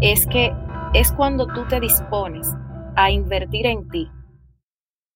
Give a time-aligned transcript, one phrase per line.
[0.00, 0.52] es que
[0.92, 2.48] es cuando tú te dispones
[2.96, 4.08] a invertir en ti,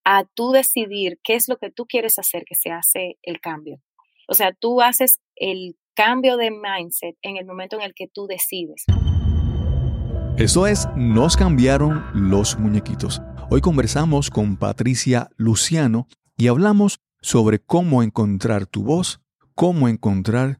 [0.03, 3.81] a tú decidir qué es lo que tú quieres hacer que se hace el cambio.
[4.27, 8.27] O sea, tú haces el cambio de mindset en el momento en el que tú
[8.27, 8.85] decides.
[10.37, 13.21] Eso es, nos cambiaron los muñequitos.
[13.49, 16.07] Hoy conversamos con Patricia Luciano
[16.37, 19.19] y hablamos sobre cómo encontrar tu voz,
[19.55, 20.59] cómo encontrar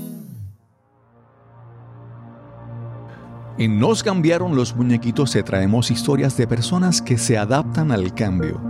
[3.57, 8.61] En Nos cambiaron los muñequitos te traemos historias de personas que se adaptan al cambio,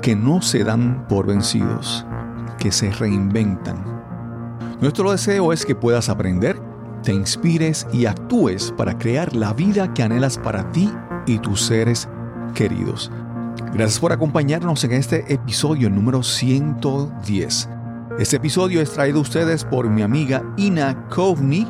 [0.00, 2.06] que no se dan por vencidos,
[2.56, 3.84] que se reinventan.
[4.80, 6.56] Nuestro deseo es que puedas aprender,
[7.02, 10.92] te inspires y actúes para crear la vida que anhelas para ti
[11.26, 12.08] y tus seres
[12.54, 13.10] queridos.
[13.74, 17.68] Gracias por acompañarnos en este episodio número 110.
[18.20, 21.66] Este episodio es traído a ustedes por mi amiga Ina Kovni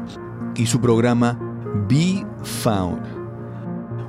[0.54, 1.51] y su programa
[1.88, 3.00] Be Found.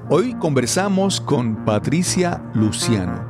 [0.10, 3.26] Hoy conversamos con Patricia Luciano.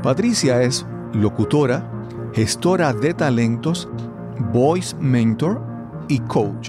[0.00, 1.90] Patricia es locutora,
[2.32, 3.88] gestora de talentos,
[4.52, 5.60] voice mentor
[6.06, 6.68] y coach.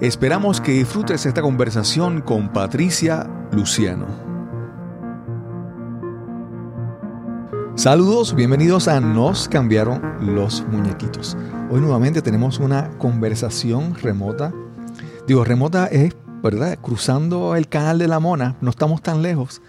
[0.00, 4.06] Esperamos que disfrutes esta conversación con Patricia Luciano.
[7.76, 10.02] Saludos, bienvenidos a Nos cambiaron
[10.34, 11.36] los muñequitos.
[11.70, 14.52] Hoy nuevamente tenemos una conversación remota.
[15.26, 16.78] Digo, remota es ¿verdad?
[16.78, 19.62] Cruzando el canal de la Mona, no estamos tan lejos.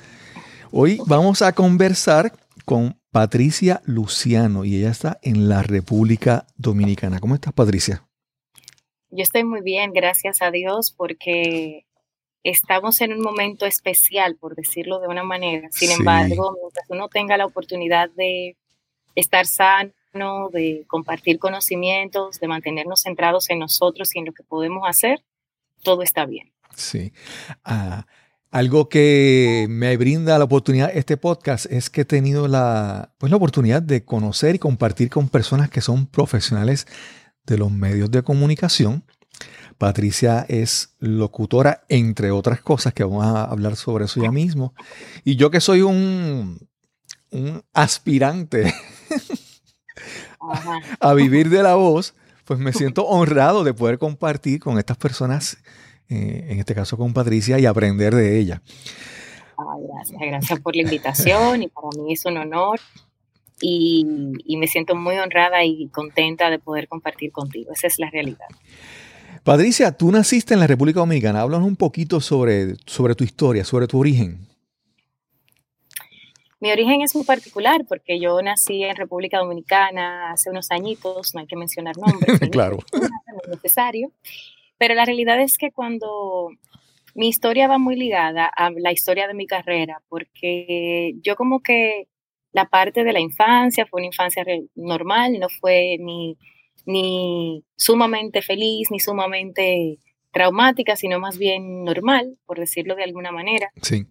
[0.73, 2.33] Hoy vamos a conversar
[2.65, 7.21] con Patricia Luciano y ella está en la República Dominicana.
[7.21, 8.05] ¿Cómo estás, Patricia?
[9.09, 11.85] Yo estoy muy bien, gracias a Dios, porque
[12.43, 15.69] estamos en un momento especial, por decirlo de una manera.
[15.71, 18.57] Sin embargo, mientras uno tenga la oportunidad de
[19.15, 24.83] estar sano, de compartir conocimientos, de mantenernos centrados en nosotros y en lo que podemos
[24.85, 25.23] hacer,
[25.81, 26.54] todo está bien.
[26.75, 27.13] Sí.
[27.63, 28.05] Ah,
[28.51, 33.35] algo que me brinda la oportunidad este podcast es que he tenido la, pues, la
[33.35, 36.87] oportunidad de conocer y compartir con personas que son profesionales
[37.45, 39.03] de los medios de comunicación.
[39.77, 44.73] Patricia es locutora, entre otras cosas, que vamos a hablar sobre eso ya mismo.
[45.25, 46.65] Y yo que soy un,
[47.31, 48.73] un aspirante
[51.01, 52.13] a vivir de la voz,
[52.45, 55.57] pues me siento honrado de poder compartir con estas personas
[56.09, 58.61] eh, en este caso con Patricia, y aprender de ella.
[59.57, 62.79] gracias, gracias por la invitación y para mí es un honor
[63.61, 64.05] y,
[64.57, 67.71] me siento muy honrada y contenta de poder compartir contigo.
[67.71, 68.47] Esa es la realidad.
[69.43, 71.41] Patricia, tú naciste en la República Dominicana.
[71.41, 74.47] Háblanos un poquito sobre, sobre tu historia, sobre tu origen.
[76.59, 81.41] Mi origen es muy particular porque yo nací en República Dominicana hace unos añitos, no
[81.41, 82.39] hay que mencionar nombres.
[82.51, 82.79] claro.
[82.93, 84.11] No es necesario.
[84.77, 86.49] Pero la realidad es que cuando
[87.13, 92.07] mi historia va muy ligada a la historia de mi carrera, porque yo como que
[92.51, 96.37] la parte de la infancia fue una infancia normal, no fue ni,
[96.85, 99.99] ni sumamente feliz, ni sumamente
[100.31, 103.71] traumática, sino más bien normal, por decirlo de alguna manera.
[103.81, 104.05] Sí.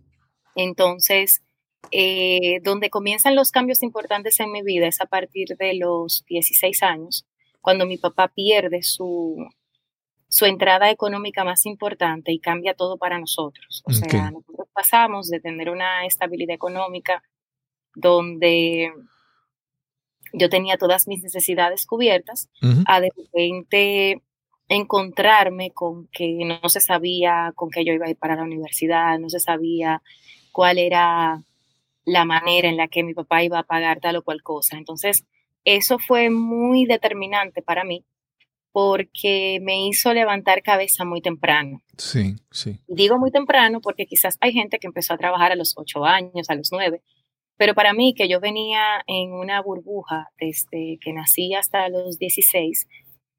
[0.56, 1.42] Entonces,
[1.91, 6.82] eh, donde comienzan los cambios importantes en mi vida es a partir de los 16
[6.82, 7.26] años,
[7.60, 9.36] cuando mi papá pierde su,
[10.34, 13.84] su entrada económica más importante y cambia todo para nosotros.
[13.86, 17.22] O sea, nosotros pasamos de tener una estabilidad económica
[17.94, 18.92] donde
[20.32, 22.48] yo tenía todas mis necesidades cubiertas,
[22.86, 24.22] a de repente
[24.66, 29.20] encontrarme con que no se sabía con qué yo iba a ir para la universidad,
[29.20, 30.02] no se sabía
[30.50, 31.44] cuál era
[32.06, 34.78] la manera en la que mi papá iba a pagar tal o cual cosa.
[34.78, 35.25] Entonces,
[35.64, 38.04] eso fue muy determinante para mí
[38.75, 41.81] porque me hizo levantar cabeza muy temprano.
[41.97, 42.81] Sí, sí.
[42.88, 46.50] Digo muy temprano porque quizás hay gente que empezó a trabajar a los ocho años,
[46.50, 47.00] a los nueve,
[47.56, 52.88] pero para mí, que yo venía en una burbuja desde que nací hasta los 16,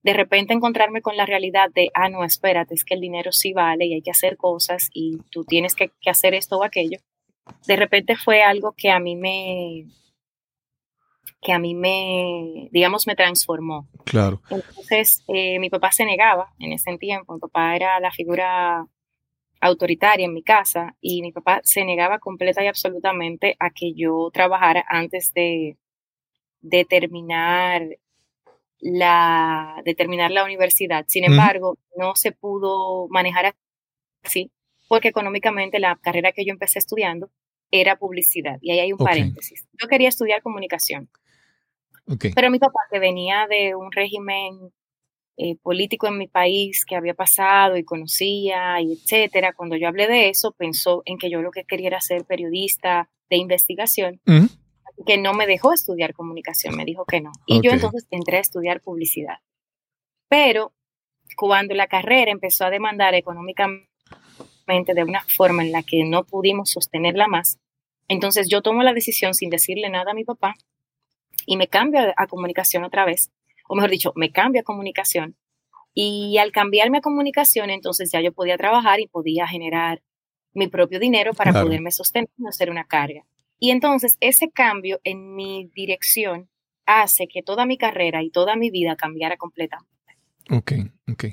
[0.04, 3.52] de repente encontrarme con la realidad de, ah, no, espérate, es que el dinero sí
[3.52, 7.00] vale y hay que hacer cosas y tú tienes que, que hacer esto o aquello,
[7.68, 9.84] de repente fue algo que a mí me,
[11.46, 13.88] que a mí me, digamos, me transformó.
[14.04, 14.42] Claro.
[14.50, 17.36] Entonces, eh, mi papá se negaba en ese tiempo.
[17.36, 18.88] Mi papá era la figura
[19.62, 24.32] autoritaria en mi casa y mi papá se negaba completa y absolutamente a que yo
[24.34, 25.78] trabajara antes de,
[26.62, 27.84] de terminar
[28.80, 31.06] la, de terminar la universidad.
[31.08, 33.54] Sin embargo, no se pudo manejar
[34.24, 34.52] así
[34.88, 37.30] porque económicamente la carrera que yo empecé estudiando
[37.70, 38.58] era publicidad.
[38.62, 39.68] Y ahí hay un paréntesis.
[39.80, 41.08] Yo quería estudiar comunicación.
[42.36, 44.72] Pero mi papá, que venía de un régimen
[45.38, 50.08] eh, político en mi país que había pasado y conocía, y etcétera, cuando yo hablé
[50.08, 54.22] de eso, pensó en que yo lo que quería era ser periodista de investigación,
[55.06, 57.32] que no me dejó estudiar comunicación, me dijo que no.
[57.46, 59.40] Y yo entonces entré a estudiar publicidad.
[60.30, 60.74] Pero
[61.36, 63.90] cuando la carrera empezó a demandar económicamente
[64.94, 67.60] de una forma en la que no pudimos sostenerla más,
[68.08, 70.56] entonces yo tomo la decisión sin decirle nada a mi papá
[71.46, 73.32] y me cambio a comunicación otra vez
[73.68, 75.36] o mejor dicho, me cambio a comunicación.
[75.94, 80.02] Y al cambiarme a comunicación, entonces ya yo podía trabajar y podía generar
[80.54, 83.26] mi propio dinero para poderme sostener y no ser una carga.
[83.60, 86.50] Y entonces ese cambio en mi dirección
[86.86, 89.90] hace que toda mi carrera y toda mi vida cambiara completamente.
[90.52, 90.74] Ok,
[91.10, 91.26] ok.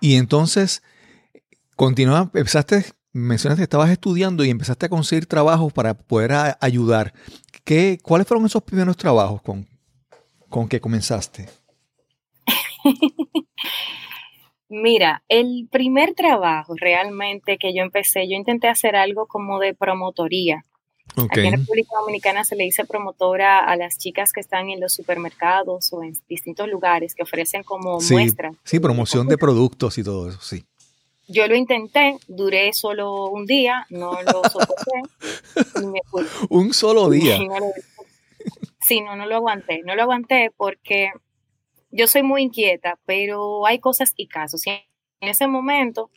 [0.00, 0.82] Y entonces,
[1.74, 7.12] continúa, empezaste, mencionaste que estabas estudiando y empezaste a conseguir trabajos para poder ayudar.
[7.64, 9.66] ¿Qué, ¿Cuáles fueron esos primeros trabajos con,
[10.48, 11.48] con que comenzaste?
[14.68, 20.64] Mira, el primer trabajo realmente que yo empecé, yo intenté hacer algo como de promotoría.
[21.16, 24.92] Aquí en República Dominicana se le dice promotora a las chicas que están en los
[24.92, 28.54] supermercados o en distintos lugares que ofrecen como muestras.
[28.62, 30.64] Sí, promoción de productos y todo eso, sí.
[31.30, 35.02] Yo lo intenté, duré solo un día, no lo soporté.
[36.50, 37.38] un solo día.
[38.80, 39.82] Sí, no, no lo aguanté.
[39.84, 41.12] No lo aguanté porque
[41.90, 44.66] yo soy muy inquieta, pero hay cosas y casos.
[44.66, 46.10] Y en ese momento,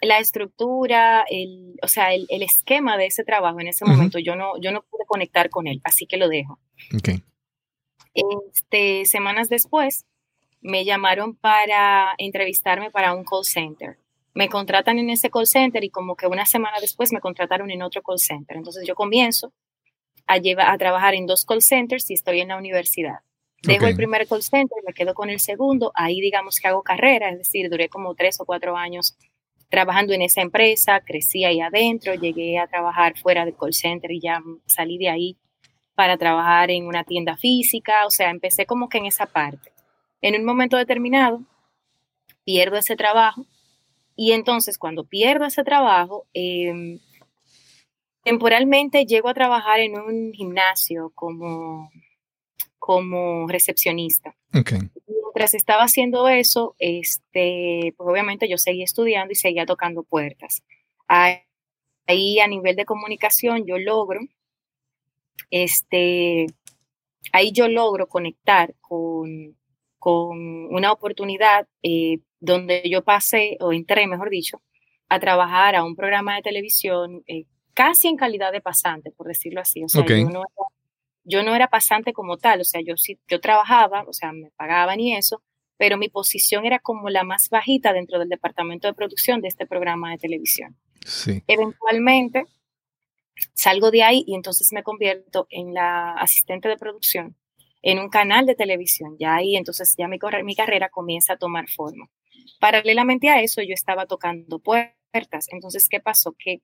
[0.00, 4.60] la estructura, el, o sea, el, esquema de ese trabajo en ese momento, yo, no,
[4.60, 6.58] yo no pude conectar con él, así que lo dejo.
[6.98, 7.22] Okay.
[8.14, 10.04] Este, semanas después,
[10.60, 13.98] me llamaron para entrevistarme para un call center.
[14.38, 17.82] Me contratan en ese call center y como que una semana después me contrataron en
[17.82, 18.56] otro call center.
[18.56, 19.52] Entonces yo comienzo
[20.28, 23.18] a, a trabajar en dos call centers y estoy en la universidad.
[23.64, 27.30] Dejo el primer call center, me quedo con el segundo, ahí digamos que hago carrera,
[27.30, 29.16] es decir, duré como tres o cuatro años
[29.68, 34.20] trabajando en esa empresa, crecí ahí adentro, llegué a trabajar fuera del call center y
[34.20, 35.36] ya salí de ahí
[35.96, 39.72] para trabajar en una tienda física, o sea, empecé como que en esa parte.
[40.20, 41.42] En un momento determinado,
[42.44, 43.44] pierdo ese trabajo
[44.18, 46.98] y entonces cuando pierdo ese trabajo, eh,
[48.28, 51.90] Temporalmente llego a trabajar en un gimnasio como,
[52.78, 54.36] como recepcionista.
[54.52, 60.62] Mientras estaba haciendo eso, este, pues obviamente yo seguía estudiando y seguía tocando puertas.
[61.06, 64.20] Ahí a nivel de comunicación yo logro,
[65.50, 66.48] este,
[67.32, 69.56] ahí yo logro conectar con,
[69.98, 70.38] con
[70.74, 74.62] una oportunidad eh, donde yo pasé, o entré, mejor dicho,
[75.08, 77.44] a trabajar a un programa de televisión eh,
[77.74, 79.82] casi en calidad de pasante, por decirlo así.
[79.84, 80.04] O sea,
[81.24, 84.50] yo, no era, pasante como tal, o sea, yo sí, yo trabajaba, o sea, me
[84.56, 85.42] pagaban y eso,
[85.76, 89.66] pero mi posición era como la más bajita dentro del departamento de producción de este
[89.66, 90.76] programa de televisión.
[91.06, 91.42] Sí.
[91.46, 92.44] Eventualmente
[93.54, 97.36] salgo de ahí y entonces me convierto en la asistente de producción
[97.82, 99.16] en un canal de televisión.
[99.18, 102.10] Ya ahí entonces ya mi, mi carrera comienza a tomar forma.
[102.60, 105.48] Paralelamente a eso yo estaba tocando puertas.
[105.50, 106.34] Entonces, ¿qué pasó?
[106.38, 106.60] Que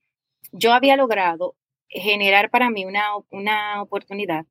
[0.53, 1.57] yo había logrado
[1.89, 4.47] generar para mí una, una oportunidad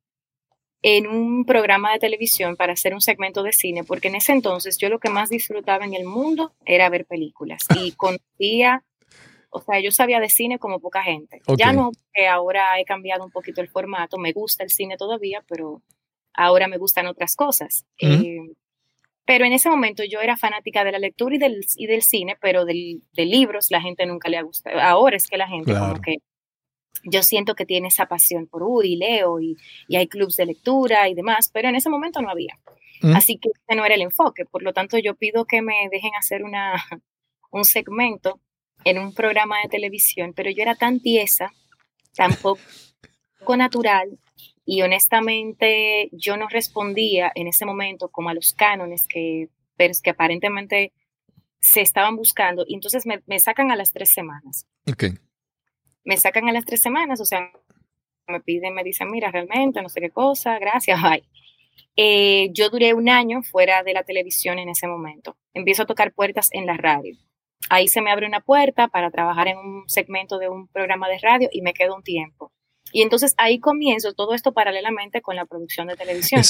[0.82, 4.76] en un programa de televisión para hacer un segmento de cine, porque en ese entonces
[4.76, 8.84] yo lo que más disfrutaba en el mundo era ver películas y conocía,
[9.48, 11.40] o sea, yo sabía de cine como poca gente.
[11.56, 15.42] Ya no, que ahora he cambiado un poquito el formato, me gusta el cine todavía,
[15.48, 15.80] pero
[16.34, 17.86] ahora me gustan otras cosas.
[19.26, 22.36] Pero en ese momento yo era fanática de la lectura y del, y del cine,
[22.40, 24.80] pero del, de libros la gente nunca le ha gustado.
[24.80, 26.18] Ahora es que la gente como que
[27.04, 29.56] yo siento que tiene esa pasión por, uy, leo y,
[29.88, 32.58] y hay clubs de lectura y demás, pero en ese momento no había.
[33.02, 33.16] Mm.
[33.16, 34.44] Así que ese no era el enfoque.
[34.44, 36.74] Por lo tanto, yo pido que me dejen hacer una,
[37.50, 38.40] un segmento
[38.84, 41.52] en un programa de televisión, pero yo era tan tiesa,
[42.14, 42.58] tan poco
[43.56, 44.18] natural,
[44.64, 50.92] y honestamente yo no respondía en ese momento como a los cánones que, que aparentemente
[51.60, 54.66] se estaban buscando y entonces me, me sacan a las tres semanas.
[54.90, 55.14] Okay.
[56.04, 57.50] Me sacan a las tres semanas, o sea,
[58.26, 61.24] me piden, me dicen, mira, realmente, no sé qué cosa, gracias, bye.
[61.96, 65.36] Eh, yo duré un año fuera de la televisión en ese momento.
[65.52, 67.16] Empiezo a tocar puertas en la radio.
[67.70, 71.18] ahí se me abre una puerta para trabajar en un segmento de un programa de
[71.18, 72.52] radio y me quedo un tiempo.
[72.92, 76.42] Y entonces ahí comienzo todo esto paralelamente con la producción de televisión.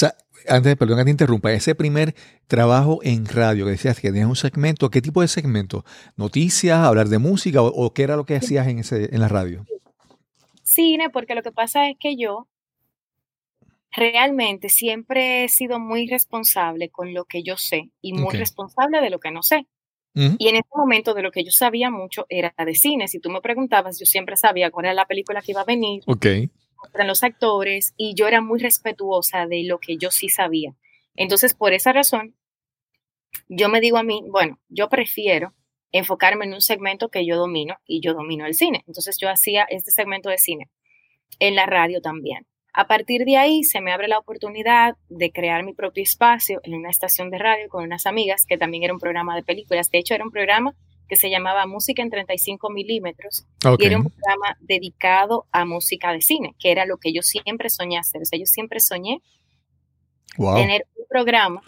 [0.47, 2.13] antes, perdón que te interrumpa, ese primer
[2.47, 5.85] trabajo en radio que decías que tenías un segmento, ¿qué tipo de segmento?
[6.17, 9.65] ¿Noticias, hablar de música o, qué era lo que hacías en, ese, en la radio?
[10.63, 12.47] Cine, porque lo que pasa es que yo
[13.95, 19.09] realmente siempre he sido muy responsable con lo que yo sé y muy responsable de
[19.09, 19.67] lo que no sé.
[20.15, 23.09] Y en ese momento de lo que yo sabía mucho era de cine.
[23.09, 26.03] Si tú me preguntabas, yo siempre sabía cuál era la película que iba a venir,
[26.07, 26.49] okay.
[26.93, 30.73] eran los actores, y yo era muy respetuosa de lo que yo sí sabía.
[31.15, 32.33] Entonces, por esa razón,
[33.49, 35.53] yo me digo a mí, bueno, yo prefiero
[35.91, 38.83] enfocarme en un segmento que yo domino y yo domino el cine.
[38.87, 40.69] Entonces yo hacía este segmento de cine
[41.39, 42.45] en la radio también.
[42.77, 46.73] A partir de ahí se me abre la oportunidad de crear mi propio espacio en
[46.73, 49.89] una estación de radio con unas amigas, que también era un programa de películas.
[49.89, 50.75] De hecho, era un programa
[51.07, 53.45] que se llamaba Música en 35 milímetros
[53.79, 57.69] y era un programa dedicado a música de cine, que era lo que yo siempre
[57.69, 58.23] soñé hacer.
[58.23, 59.21] O sea, yo siempre soñé
[60.35, 61.61] tener un programa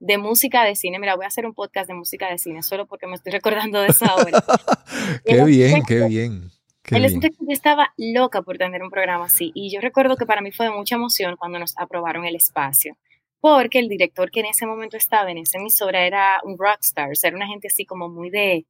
[0.00, 0.98] de música de cine.
[0.98, 3.80] Mira, voy a hacer un podcast de música de cine solo porque me estoy recordando
[3.80, 4.44] de eso ahora.
[5.24, 6.50] qué bien, qué bien
[6.90, 10.52] el yo estaba loca por tener un programa así y yo recuerdo que para mí
[10.52, 12.96] fue de mucha emoción cuando nos aprobaron el espacio,
[13.40, 17.36] porque el director que en ese momento estaba en esa emisora era un rockstar, era
[17.36, 18.66] una gente así como muy de,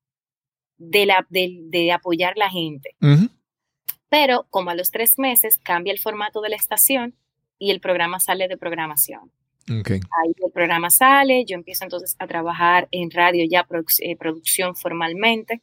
[0.79, 2.97] de, la, de, apoyar la gente.
[4.09, 7.15] Pero como a los tres meses cambia el formato de la estación
[7.59, 9.31] y el programa sale de programación.
[9.69, 13.67] Ahí el programa sale, yo empiezo entonces a trabajar en radio ya
[14.01, 15.61] eh, producción formalmente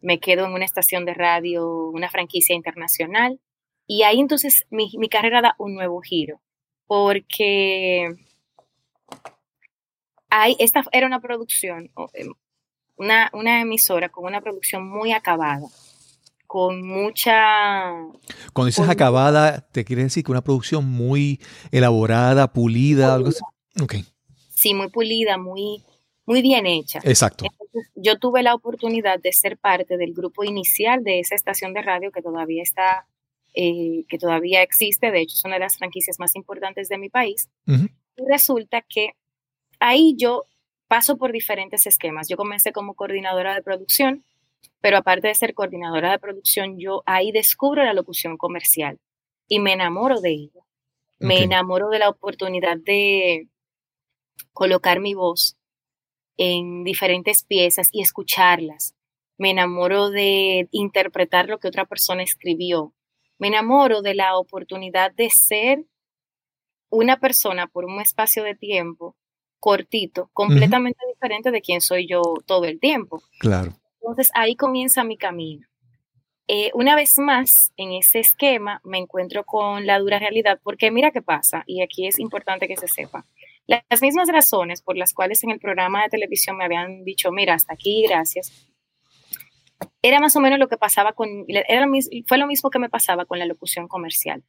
[0.00, 3.40] me quedo en una estación de radio, una franquicia internacional,
[3.86, 6.40] y ahí entonces mi, carrera da un nuevo giro,
[6.86, 8.08] porque
[10.28, 12.34] ahí, esta era una producción, em,
[12.96, 15.66] una, una emisora con una producción muy acabada,
[16.46, 17.92] con mucha...
[18.52, 23.40] Cuando dices acabada, ¿te quiere decir que una producción muy elaborada, pulida, algo así?
[23.80, 24.04] Okay.
[24.50, 25.84] Sí, muy pulida, muy,
[26.26, 27.00] muy bien hecha.
[27.04, 27.46] Exacto.
[27.94, 32.10] yo tuve la oportunidad de ser parte del grupo inicial de esa estación de radio
[32.10, 33.06] que todavía está,
[33.54, 37.08] eh, que todavía existe, de hecho es una de las franquicias más importantes de mi
[37.08, 37.48] país.
[37.66, 39.12] Y resulta que
[39.78, 40.44] ahí yo
[40.88, 42.28] paso por diferentes esquemas.
[42.28, 44.24] Yo comencé como coordinadora de producción,
[44.80, 48.98] pero aparte de ser coordinadora de producción, yo ahí descubro la locución comercial
[49.48, 50.60] y me enamoro de ella.
[51.18, 53.48] Me enamoro de la oportunidad de
[54.52, 55.56] colocar mi voz
[56.36, 58.94] en diferentes piezas y escucharlas.
[59.38, 62.94] Me enamoro de interpretar lo que otra persona escribió.
[63.38, 65.84] Me enamoro de la oportunidad de ser
[66.88, 69.16] una persona por un espacio de tiempo
[69.58, 73.22] cortito, completamente diferente de quien soy yo todo el tiempo.
[73.40, 73.72] Claro.
[74.00, 75.66] Entonces ahí comienza mi camino.
[76.48, 81.10] Eh, una vez más, en ese esquema me encuentro con la dura realidad, porque mira
[81.10, 83.26] qué pasa, y aquí es importante que se sepa.
[83.66, 87.54] Las mismas razones por las cuales en el programa de televisión me habían dicho, mira,
[87.54, 88.68] hasta aquí, gracias,
[90.02, 91.86] era más o menos lo que pasaba con, era,
[92.26, 94.44] fue lo mismo que me pasaba con la locución comercial.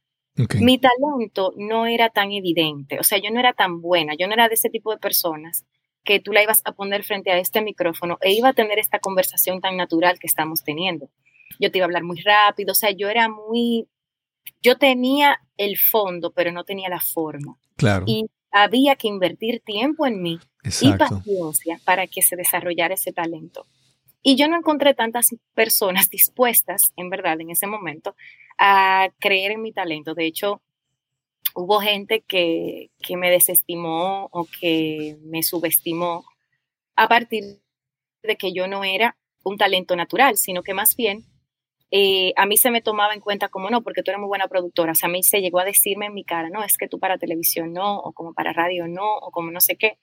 [0.60, 4.34] Mi talento no era tan evidente, o sea, yo no era tan buena, yo no
[4.34, 5.66] era de ese tipo de personas
[6.04, 9.00] que tú la ibas a poner frente a este micrófono e iba a tener esta
[9.00, 11.10] conversación tan natural que estamos teniendo.
[11.58, 13.88] Yo te iba a hablar muy rápido, o sea, yo era muy,
[14.62, 17.58] yo tenía el fondo, pero no tenía la forma.
[17.76, 18.06] Claro
[18.50, 20.38] había que invertir tiempo en mí
[20.80, 23.66] y paciencia para que se desarrollara ese talento.
[24.22, 28.14] Y yo no encontré tantas personas dispuestas, en verdad, en ese momento,
[28.58, 30.14] a creer en mi talento.
[30.14, 30.62] De hecho,
[31.54, 36.24] hubo gente que, que me desestimó o que me subestimó
[36.96, 37.60] a partir
[38.22, 41.24] de que yo no era un talento natural, sino que más bien
[41.90, 44.48] eh, a mí se me tomaba en cuenta como no, porque tú eres muy buena
[44.48, 44.92] productora.
[44.92, 46.98] O sea, a mí se llegó a decirme en mi cara, no, es que tú
[46.98, 49.98] para televisión no, o como para radio no, o como no sé qué.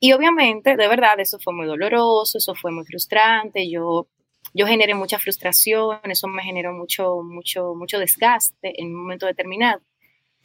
[0.00, 3.70] Y obviamente, de verdad, eso fue muy doloroso, eso fue muy frustrante.
[3.70, 4.08] Yo,
[4.52, 9.80] yo generé mucha frustración, eso me generó mucho, mucho, mucho desgaste en un momento determinado.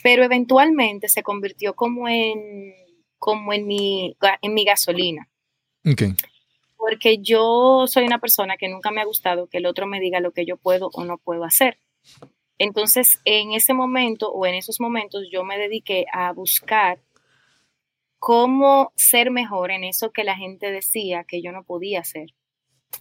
[0.04, 2.76] Pero eventualmente se convirtió como en,
[3.18, 5.28] como en mi, en mi gasolina.
[5.84, 6.14] Okay
[6.88, 10.22] porque yo soy una persona que nunca me ha gustado que el otro me diga
[10.22, 11.80] lo que yo puedo o no puedo hacer.
[12.58, 17.00] Entonces, en ese momento o en esos momentos yo me dediqué a buscar
[18.20, 22.34] cómo ser mejor en eso que la gente decía que yo no podía hacer.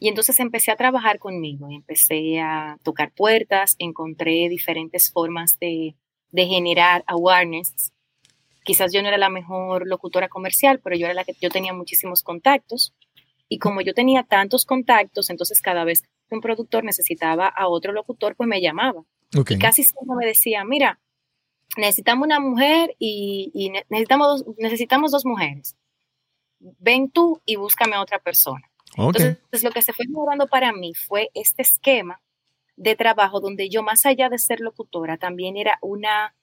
[0.01, 5.95] Y entonces empecé a trabajar conmigo, empecé a tocar puertas, encontré diferentes formas de,
[6.33, 7.93] generar awareness.
[8.65, 11.73] Quizás yo no era la mejor locutora comercial, pero yo era la que yo tenía
[11.73, 12.93] muchísimos contactos
[13.49, 17.93] Y como yo tenía tantos contactos, entonces cada vez que un productor necesitaba a otro
[17.93, 19.05] locutor, pues me llamaba.
[19.33, 21.01] Y casi siempre me decía, mira,
[21.77, 25.77] necesitamos una mujer y, necesitamos, necesitamos dos mujeres.
[26.59, 28.71] Ven tú y búscame a otra persona.
[28.97, 32.21] Entonces, lo que se fue mejorando para mí fue este esquema
[32.77, 36.35] de trabajo donde yo, más allá de ser locutora, también era una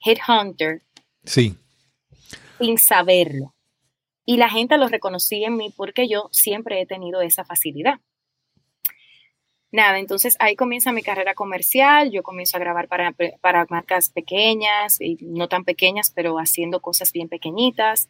[0.00, 0.82] headhunter.
[1.24, 1.56] Sí.
[2.58, 3.53] Sin saberlo.
[4.24, 8.00] Y la gente lo reconocía en mí porque yo siempre he tenido esa facilidad.
[9.74, 15.00] Nada, entonces ahí comienza mi carrera comercial, yo comienzo a grabar para, para marcas pequeñas,
[15.00, 18.08] y no tan pequeñas, pero haciendo cosas bien pequeñitas.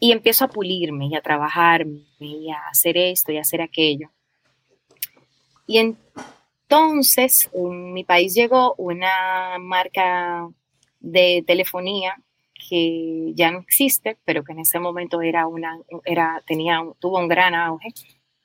[0.00, 4.10] Y empiezo a pulirme y a trabajarme y a hacer esto y a hacer aquello.
[5.66, 10.48] Y entonces en mi país llegó una marca
[11.00, 12.16] de telefonía
[12.68, 17.28] que ya no existe, pero que en ese momento era una, era, tenía, tuvo un
[17.28, 17.88] gran auge,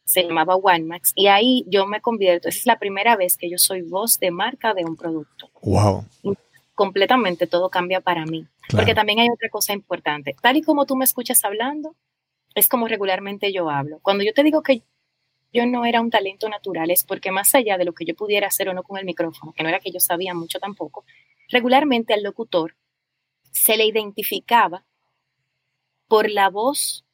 [0.04, 3.58] se llamaba OneMax, y ahí yo me convierto, esa es la primera vez que yo
[3.58, 5.50] soy voz de marca de un producto.
[5.64, 6.06] Wow.
[6.76, 8.48] completamente todo cambia para mí.
[8.72, 10.36] Porque también hay otra cosa importante.
[10.42, 11.96] Tal y como tú me escuchas hablando,
[12.56, 14.00] es como regularmente yo hablo.
[14.02, 14.84] Cuando yo te digo que
[15.54, 18.48] yo no era un talento natural, es porque más allá de lo que yo pudiera
[18.48, 21.04] hacer o no con el micrófono, que no era que yo sabía mucho tampoco,
[21.50, 22.76] regularmente al locutor
[23.52, 24.86] se le identificaba
[26.08, 27.06] por la voz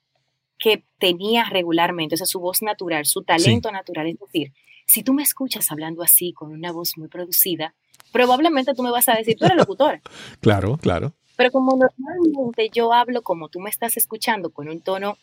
[0.58, 4.08] que tenía regularmente, o sea, su voz natural, su talento natural.
[4.08, 4.53] Es decir,
[4.86, 7.75] si tú me escuchas hablando así, con una voz muy producida,
[8.12, 10.01] probablemente tú me vas a decir, tú eres locutora.
[10.41, 11.13] claro, claro.
[11.36, 15.17] Pero como normalmente yo hablo como tú me estás escuchando, con un tono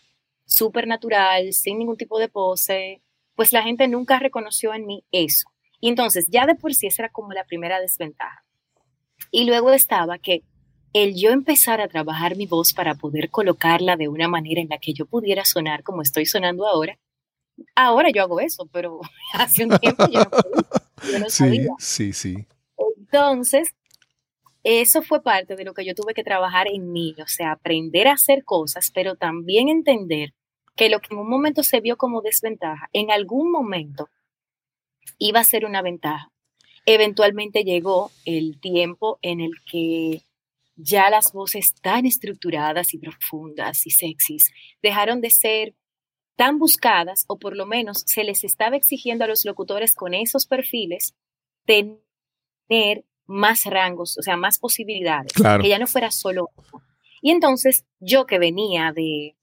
[0.46, 3.02] súper natural, sin ningún tipo de pose,
[3.34, 5.48] pues la gente nunca reconoció en mí eso.
[5.80, 8.44] Y entonces ya de por sí esa era como la primera desventaja.
[9.32, 10.44] Y luego estaba que
[10.94, 14.78] el yo empezar a trabajar mi voz para poder colocarla de una manera en la
[14.78, 16.98] que yo pudiera sonar como estoy sonando ahora,
[17.74, 19.00] ahora yo hago eso, pero
[19.34, 20.20] hace un tiempo yo
[21.18, 22.46] no, sí, Sí, sí.
[22.98, 23.74] Entonces,
[24.62, 28.06] eso fue parte de lo que yo tuve que trabajar en mí, o sea, aprender
[28.06, 30.32] a hacer cosas, pero también entender
[30.76, 34.08] que lo que en un momento se vio como desventaja, en algún momento
[35.18, 36.30] iba a ser una ventaja.
[36.86, 40.22] Eventualmente llegó el tiempo en el que
[40.76, 44.50] ya las voces tan estructuradas y profundas y sexys
[44.82, 45.74] dejaron de ser
[46.36, 50.46] tan buscadas o por lo menos se les estaba exigiendo a los locutores con esos
[50.46, 51.14] perfiles
[51.64, 56.50] tener más rangos, o sea, más posibilidades, que ya no fuera solo.
[57.22, 59.36] Y entonces yo que venía de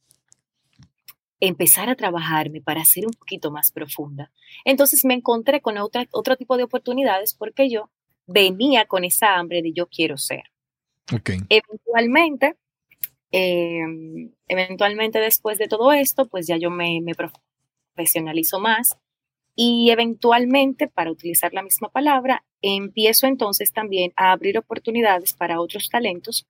[1.39, 4.31] empezar a trabajarme para ser un poquito más profunda,
[4.65, 7.89] entonces me encontré con otra, otro tipo de oportunidades porque yo
[8.27, 10.43] venía con esa hambre de yo quiero ser.
[11.49, 12.55] Eventualmente,
[13.31, 18.97] em, eventualmente después de todo esto, pues ya yo me, me profesionalizo más
[19.55, 25.89] y eventualmente, para utilizar la misma palabra, empiezo entonces también a abrir oportunidades para otros
[25.89, 26.47] talentos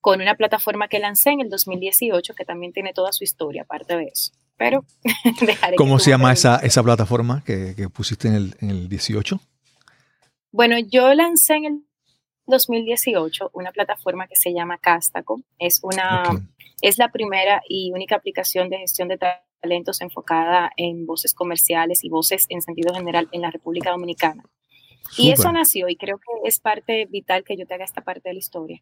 [0.00, 3.96] con una plataforma que lancé en el 2018 que también tiene toda su historia aparte
[3.96, 4.32] de eso.
[4.56, 4.84] Pero
[5.40, 9.40] dejaré ¿Cómo se llama esa, esa plataforma que, que pusiste en el, en el 18?
[10.52, 11.86] Bueno, yo lancé en el
[12.52, 15.40] 2018 una plataforma que se llama Castaco.
[15.58, 16.22] Es, una,
[16.80, 19.18] es la primera y única aplicación de gestión de
[19.60, 24.44] talentos enfocada en voces comerciales y voces en sentido general en la República Dominicana.
[25.18, 28.28] Y eso nació, y creo que es parte vital que yo te haga esta parte
[28.28, 28.80] de la historia.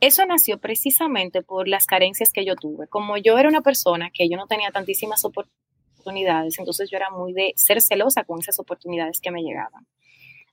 [0.00, 2.88] Eso nació precisamente por las carencias que yo tuve.
[2.88, 7.32] Como yo era una persona que yo no tenía tantísimas oportunidades, entonces yo era muy
[7.32, 9.86] de ser celosa con esas oportunidades que me llegaban.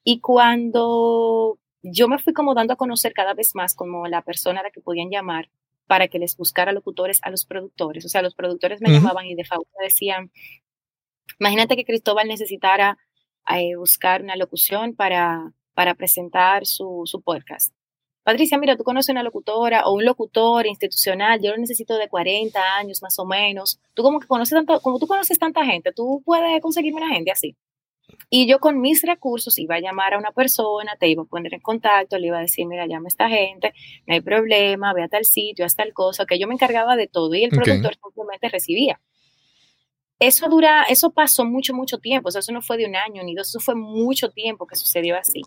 [0.03, 4.59] Y cuando yo me fui como dando a conocer cada vez más como la persona
[4.59, 5.49] a la que podían llamar
[5.87, 8.05] para que les buscara locutores a los productores.
[8.05, 10.31] O sea, los productores me llamaban y de favor decían,
[11.39, 12.97] imagínate que Cristóbal necesitara
[13.49, 17.73] eh, buscar una locución para, para presentar su, su podcast.
[18.23, 22.77] Patricia, mira, tú conoces una locutora o un locutor institucional, yo lo necesito de 40
[22.77, 23.79] años más o menos.
[23.95, 27.31] Tú como que conoces tanto, como tú conoces tanta gente, tú puedes conseguirme una gente
[27.31, 27.55] así.
[28.29, 31.53] Y yo con mis recursos iba a llamar a una persona, te iba a poner
[31.53, 33.73] en contacto, le iba a decir, mira, llama a esta gente,
[34.07, 37.07] no hay problema, ve a tal sitio, haz tal cosa, que yo me encargaba de
[37.07, 38.99] todo y el productor simplemente recibía.
[40.21, 43.23] Eso dura, eso pasó mucho, mucho tiempo, o sea, eso no fue de un año
[43.23, 45.41] ni dos, eso fue mucho tiempo que sucedió así.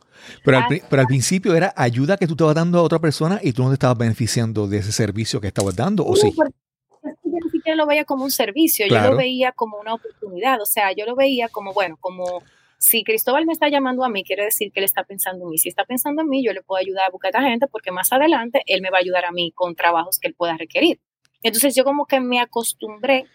[0.45, 3.53] Pero al, pero al principio era ayuda que tú estabas dando a otra persona y
[3.53, 6.35] tú no te estabas beneficiando de ese servicio que estabas dando, ¿o sí?
[6.35, 10.67] yo ni siquiera lo veía como un servicio, yo lo veía como una oportunidad, o
[10.67, 12.43] sea, yo lo veía como, bueno, como
[12.79, 15.59] si Cristóbal me está llamando a mí, quiere decir que él está pensando en mí.
[15.59, 17.93] Si está pensando en mí, yo le puedo ayudar a buscar a esta gente porque
[17.93, 21.01] más adelante él me va a ayudar a mí con trabajos que él pueda requerir.
[21.43, 23.27] Entonces yo como que me acostumbré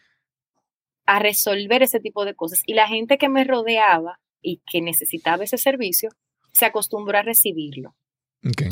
[1.06, 2.62] a resolver ese tipo de cosas.
[2.66, 6.10] Y la gente que me rodeaba y que necesitaba ese servicio,
[6.52, 7.96] se acostumbró a recibirlo.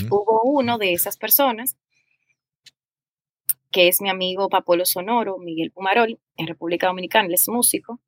[0.10, 1.78] Hubo uno de esas personas,
[3.72, 8.00] que es mi amigo Papolo Sonoro, Miguel Pumarol, en República Dominicana, él es músico,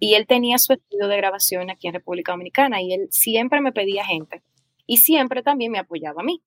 [0.00, 3.72] y él tenía su estudio de grabación aquí en República Dominicana, y él siempre me
[3.72, 4.42] pedía gente,
[4.86, 6.42] y siempre también me apoyaba a mí.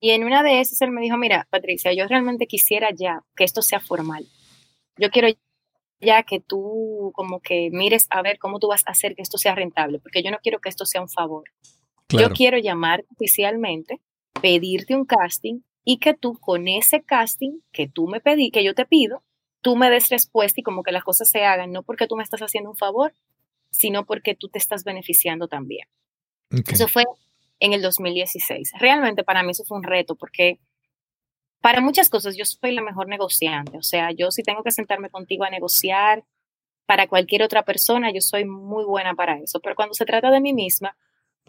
[0.00, 3.44] Y en una de esas él me dijo, mira, Patricia, yo realmente quisiera ya que
[3.44, 4.24] esto sea formal.
[4.96, 5.28] Yo quiero
[6.00, 9.38] ya que tú como que mires a ver cómo tú vas a hacer que esto
[9.38, 11.44] sea rentable, porque yo no quiero que esto sea un favor.
[12.08, 14.00] Yo quiero llamarte oficialmente,
[14.40, 18.74] pedirte un casting y que tú con ese casting que tú me pedí, que yo
[18.74, 19.22] te pido,
[19.60, 22.22] tú me des respuesta y como que las cosas se hagan, no porque tú me
[22.22, 23.14] estás haciendo un favor,
[23.70, 25.88] sino porque tú te estás beneficiando también.
[26.66, 27.04] Eso fue
[27.60, 28.72] en el 2016.
[28.78, 30.58] Realmente para mí eso fue un reto porque
[31.60, 33.78] para muchas cosas yo soy la mejor negociante.
[33.78, 36.24] O sea, yo si tengo que sentarme contigo a negociar
[36.86, 39.60] para cualquier otra persona, yo soy muy buena para eso.
[39.60, 40.96] Pero cuando se trata de mí misma,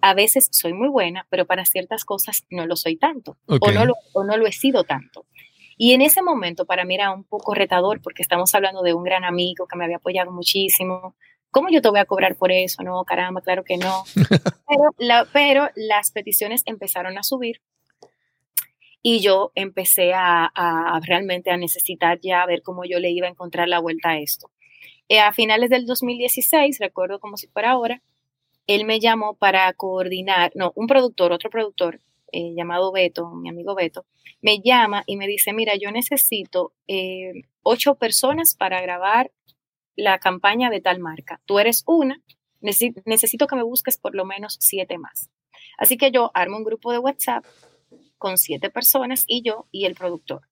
[0.01, 3.85] a veces soy muy buena, pero para ciertas cosas no lo soy tanto o, no
[3.85, 5.25] lo, o no lo he sido tanto.
[5.77, 9.03] Y en ese momento para mí era un poco retador porque estamos hablando de un
[9.03, 11.15] gran amigo que me había apoyado muchísimo.
[11.51, 12.83] ¿Cómo yo te voy a cobrar por eso?
[12.83, 14.03] No, caramba, claro que no.
[14.97, 17.61] pero, pero las peticiones empezaron a subir
[19.05, 20.51] y yo empecé a,
[21.05, 24.49] realmente a necesitar ya ver cómo yo le iba a encontrar la vuelta a esto.
[25.09, 28.01] Eh, a finales del 2016, recuerdo como si fuera ahora,
[28.67, 31.99] él me llamó para coordinar, no, un productor, otro productor
[32.31, 34.05] eh, llamado Beto, mi amigo Beto,
[34.41, 39.31] me llama y me dice, mira, yo necesito eh, ocho personas para grabar
[39.95, 41.41] la campaña de tal marca.
[41.45, 42.21] Tú eres una,
[42.61, 45.29] necesito que me busques por lo menos siete más.
[45.77, 47.45] Así que yo armo un grupo de WhatsApp
[48.17, 50.47] con siete personas y yo y el productor.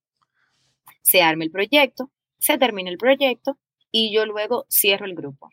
[1.02, 3.58] Se arma el proyecto, se termina el proyecto
[3.92, 5.50] y yo luego cierro el grupo.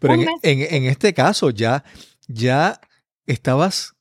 [0.00, 1.84] Pero en, este caso ya,
[2.28, 2.80] ya
[3.26, 3.94] estabas,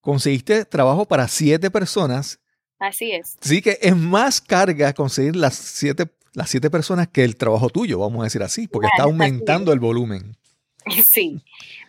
[0.00, 2.40] conseguiste trabajo para siete personas.
[2.78, 3.36] Así es.
[3.40, 7.98] Sí que es más carga conseguir las siete, las siete personas que el trabajo tuyo,
[7.98, 10.36] vamos a decir así, porque está aumentando el volumen.
[11.04, 11.42] Sí.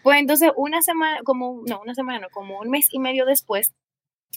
[0.03, 3.73] Pues entonces una semana, como, no, una semana, no, como un mes y medio después,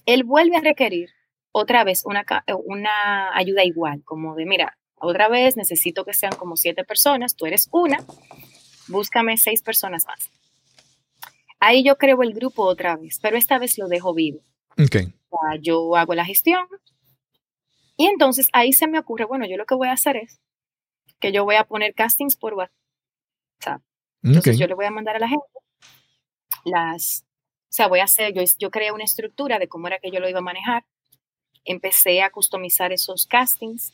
[0.06, 1.10] él vuelve a requerir
[1.50, 2.24] otra vez una,
[2.64, 7.46] una ayuda igual, como de, mira, otra vez necesito que sean como siete personas, tú
[7.46, 7.98] eres una,
[8.88, 10.30] búscame seis personas más.
[11.60, 14.40] Ahí yo creo el grupo otra vez, pero esta vez lo dejo vivo.
[14.72, 15.12] Okay.
[15.60, 16.66] yo hago la gestión
[17.96, 20.40] y entonces ahí se me ocurre, bueno, yo lo que voy a hacer es
[21.20, 23.82] que yo voy a poner castings por WhatsApp.
[24.22, 25.44] Entonces yo le voy a mandar a la gente
[26.64, 30.10] las, o sea, voy a hacer, yo, yo creé una estructura de cómo era que
[30.10, 30.84] yo lo iba a manejar.
[31.64, 33.92] Empecé a customizar esos castings,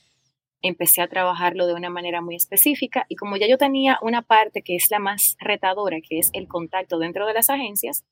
[0.63, 4.63] empecé a trabajarlo de una manera muy específica y como ya yo tenía una parte
[4.63, 8.05] que es la más retadora, que es el contacto dentro de las agencias,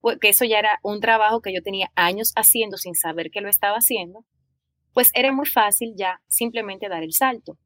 [0.00, 3.40] pues que eso ya era un trabajo que yo tenía años haciendo sin saber que
[3.40, 4.24] lo estaba haciendo,
[4.92, 7.58] pues era muy fácil ya simplemente dar el salto.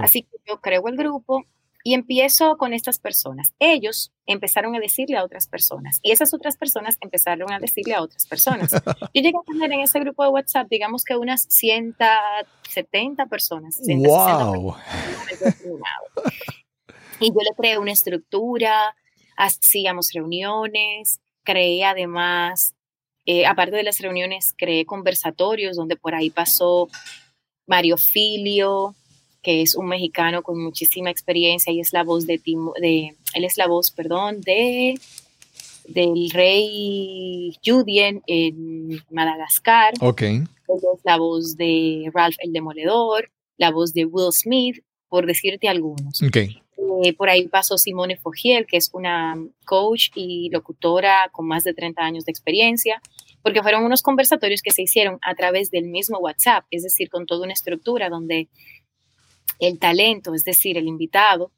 [0.00, 1.44] Así que yo creo el grupo,
[1.86, 3.52] y empiezo con estas personas.
[3.58, 8.02] Ellos empezaron a decirle a otras personas y esas otras personas empezaron a decirle a
[8.02, 8.72] otras personas.
[9.14, 13.80] Yo llegué a tener en ese grupo de WhatsApp, digamos que unas 170 personas.
[13.86, 14.76] ¡Wow!
[17.20, 18.96] Y yo le creé una estructura,
[19.36, 22.74] hacíamos reuniones, creé además,
[23.24, 26.88] eh, aparte de las reuniones, creé conversatorios donde por ahí pasó
[27.66, 28.94] Mario Filio,
[29.44, 32.40] que es un mexicano con muchísima experiencia y es la voz de,
[32.80, 34.98] de él es la voz, perdón, de
[35.86, 39.92] del rey Judien en Madagascar.
[40.00, 40.22] Ok.
[40.22, 40.46] es
[41.04, 46.22] la voz de Ralph el Demoledor, la voz de Will Smith, por decirte algunos.
[46.22, 46.62] Okay.
[47.02, 51.74] Eh, por ahí pasó Simone Fogiel, que es una coach y locutora con más de
[51.74, 53.00] 30 años de experiencia,
[53.42, 57.26] porque fueron unos conversatorios que se hicieron a través del mismo WhatsApp, es decir, con
[57.26, 58.48] toda una estructura donde
[59.58, 61.52] el talento, es decir, el invitado,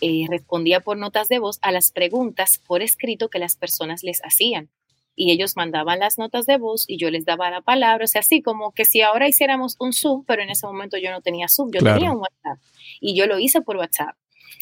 [0.00, 4.20] eh, respondía por notas de voz a las preguntas por escrito que las personas les
[4.24, 4.70] hacían.
[5.16, 8.04] Y ellos mandaban las notas de voz y yo les daba la palabra.
[8.04, 11.10] O sea, así como que si ahora hiciéramos un Zoom, pero en ese momento yo
[11.10, 12.58] no tenía Zoom, yo tenía un WhatsApp.
[13.00, 14.16] Y yo lo hice por WhatsApp.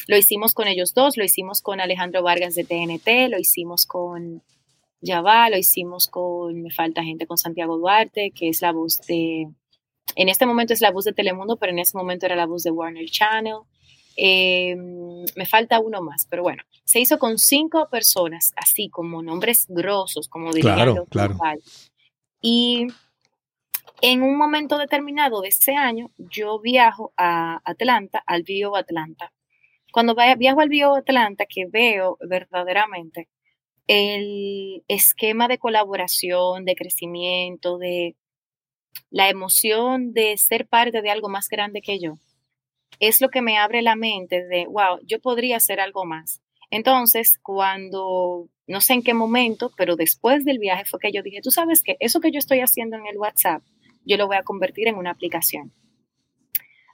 [0.07, 4.41] Lo hicimos con ellos dos, lo hicimos con Alejandro Vargas de TNT, lo hicimos con
[5.01, 9.47] Yavá, lo hicimos con, me falta gente, con Santiago Duarte, que es la voz de,
[10.17, 12.63] en este momento es la voz de Telemundo, pero en ese momento era la voz
[12.63, 13.57] de Warner Channel.
[14.15, 19.67] Em, me falta uno más, pero bueno, se hizo con cinco personas, así como nombres
[19.69, 21.37] grosos, como diría claro, claro.
[22.41, 22.87] Y
[24.01, 29.31] en un momento determinado de ese año, yo viajo a Atlanta, al Bio Atlanta,
[29.93, 33.29] cuando viajo al Bio Atlanta, que veo verdaderamente
[33.85, 38.15] el esquema de colaboración, de crecimiento, de
[39.09, 42.17] la emoción de ser parte de algo más grande que yo,
[42.99, 46.41] es lo que me abre la mente de, wow, yo podría hacer algo más.
[46.69, 51.41] Entonces, cuando, no sé en qué momento, pero después del viaje fue que yo dije,
[51.41, 53.61] tú sabes que eso que yo estoy haciendo en el WhatsApp,
[54.05, 55.73] yo lo voy a convertir en una aplicación.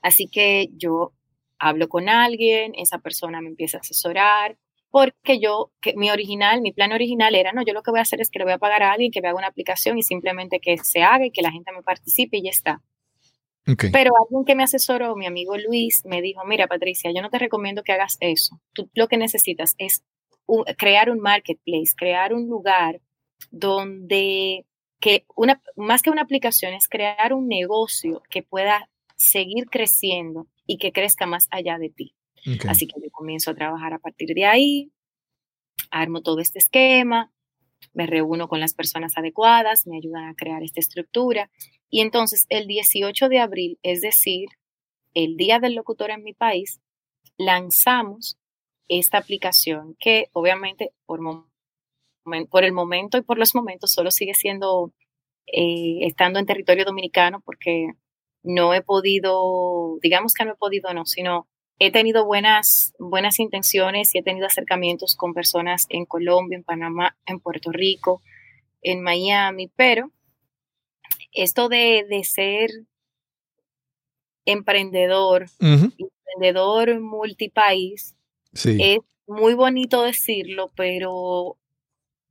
[0.02, 1.12] Así que yo
[1.58, 4.58] hablo con alguien, esa persona me empieza a asesorar,
[4.94, 8.02] porque yo, que mi original, mi plan original era, no, yo lo que voy a
[8.02, 10.04] hacer es que le voy a pagar a alguien que me haga una aplicación y
[10.04, 12.80] simplemente que se haga y que la gente me participe y ya está.
[13.64, 17.40] Pero alguien que me asesoró, mi amigo Luis, me dijo, mira Patricia, yo no te
[17.40, 18.60] recomiendo que hagas eso.
[18.72, 20.04] Tú lo que necesitas es
[20.78, 23.00] crear un marketplace, crear un lugar
[23.50, 24.64] donde,
[25.00, 30.78] que una, más que una aplicación, es crear un negocio que pueda seguir creciendo y
[30.78, 32.14] que crezca más allá de ti.
[32.68, 34.92] Así que yo comienzo a trabajar a partir de ahí,
[35.90, 37.32] armo todo este esquema,
[37.92, 41.50] me reúno con las personas adecuadas, me ayudan a crear esta estructura.
[41.90, 44.48] Y entonces el 18 de abril, es decir,
[45.14, 46.80] el Día del Locutor en mi país,
[47.36, 48.36] lanzamos
[48.88, 51.20] esta aplicación que obviamente por,
[52.50, 54.92] por el momento y por los momentos solo sigue siendo,
[55.46, 57.92] eh, estando en territorio dominicano porque
[58.42, 64.14] no he podido, digamos que no he podido, no, sino he tenido buenas, buenas intenciones
[64.14, 68.22] y he tenido acercamientos con personas en Colombia, en Panamá, en Puerto Rico,
[68.82, 70.10] en Miami, pero
[71.32, 72.70] esto de, ser
[74.44, 78.14] emprendedor, emprendedor multipaís,
[78.52, 81.56] es muy bonito decirlo, pero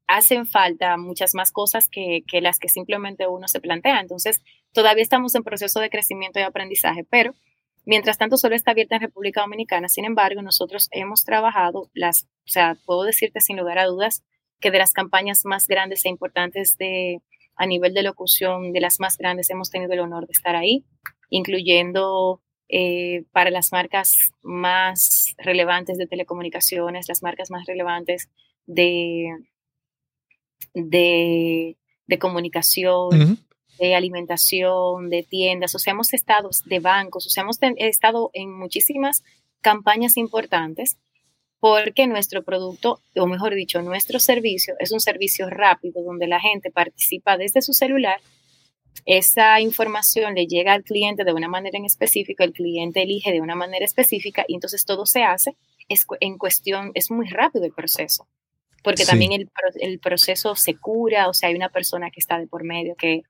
[0.08, 4.00] hacen falta muchas más cosas que, que las que simplemente uno se plantea.
[4.00, 7.34] Entonces, todavía estamos en proceso de crecimiento y aprendizaje, pero
[7.86, 9.90] Mientras tanto, solo está abierta en República Dominicana.
[9.90, 14.24] Sin embargo, nosotros hemos trabajado las, o sea, puedo decirte sin lugar a dudas
[14.60, 17.22] que de las campañas más grandes e importantes de,
[17.56, 20.86] a nivel de locución, de las más grandes, hemos tenido el honor de estar ahí,
[21.30, 28.30] incluyendo eh, para las marcas más relevantes de telecomunicaciones, las marcas más relevantes
[28.66, 29.28] de,
[30.74, 31.78] de,
[32.20, 33.43] comunicación,
[33.80, 38.52] de alimentación, de tiendas, o sea, hemos estado de bancos, o sea, hemos estado en
[38.52, 39.24] muchísimas
[39.62, 40.98] campañas importantes
[41.60, 46.72] porque nuestro producto, o mejor dicho, nuestro servicio es un servicio rápido donde la gente
[46.72, 48.20] participa desde su celular.
[49.06, 53.40] Esa información le llega al cliente de una manera en específica, el cliente elige de
[53.40, 55.56] una manera específica y entonces todo se hace
[55.90, 58.28] es, en cuestión, es muy rápido el proceso,
[58.84, 62.48] porque también el, el proceso se cura, o sea, hay una persona que está de
[62.48, 63.24] por medio que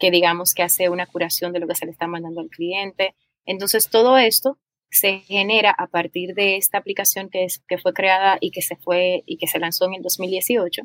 [0.00, 3.14] que digamos que hace una curación de lo que se le está mandando al cliente.
[3.44, 4.58] Entonces, todo esto
[4.90, 8.76] se genera a partir de esta aplicación que, es, que fue creada y que se
[8.76, 10.82] fue y que se lanzó en el 2018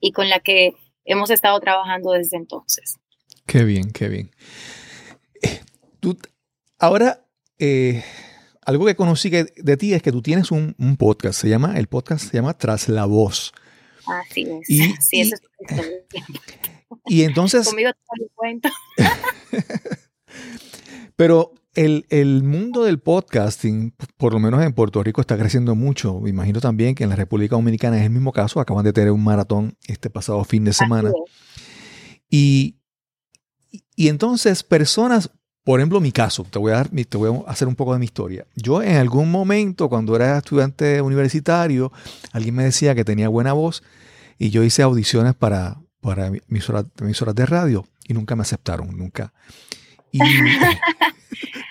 [0.00, 2.96] y con la que hemos estado trabajando desde entonces.
[3.46, 4.30] Qué bien, qué bien.
[5.40, 5.60] Eh,
[6.00, 6.18] tú,
[6.78, 7.24] ahora,
[7.58, 8.04] eh,
[8.62, 12.28] algo que conocí de ti es que tú tienes un, podcast, se llama, el podcast
[12.28, 13.52] se llama Tras la Voz.
[14.06, 14.68] Así es.
[14.68, 15.42] Y, sí, eso es
[17.06, 17.70] y entonces...
[21.16, 26.20] Pero el, mundo del podcasting, por lo menos en Puerto Rico, está creciendo mucho.
[26.20, 28.60] Me imagino también que en la República Dominicana es el mismo caso.
[28.60, 31.12] Acaban de tener un maratón este pasado fin de semana.
[32.30, 32.76] Y,
[33.94, 35.30] y entonces personas,
[35.64, 37.98] por ejemplo, mi caso, te voy, a dar, te voy a hacer un poco de
[37.98, 38.46] mi historia.
[38.54, 41.92] Yo en algún momento, cuando era estudiante universitario,
[42.32, 43.82] alguien me decía que tenía buena voz
[44.38, 46.86] y yo hice audiciones para, para emisoras,
[47.34, 49.32] de radio y nunca me aceptaron, nunca.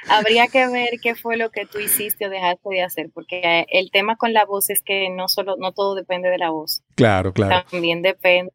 [0.08, 3.90] Habría que ver qué fue lo que tú hiciste o dejaste de hacer, porque el
[3.90, 6.84] tema con la voz es que no solo, no todo depende de la voz.
[6.96, 7.66] Claro, claro.
[7.72, 8.52] También depende,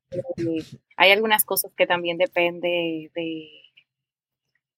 [0.96, 3.48] hay algunas cosas que también depende de,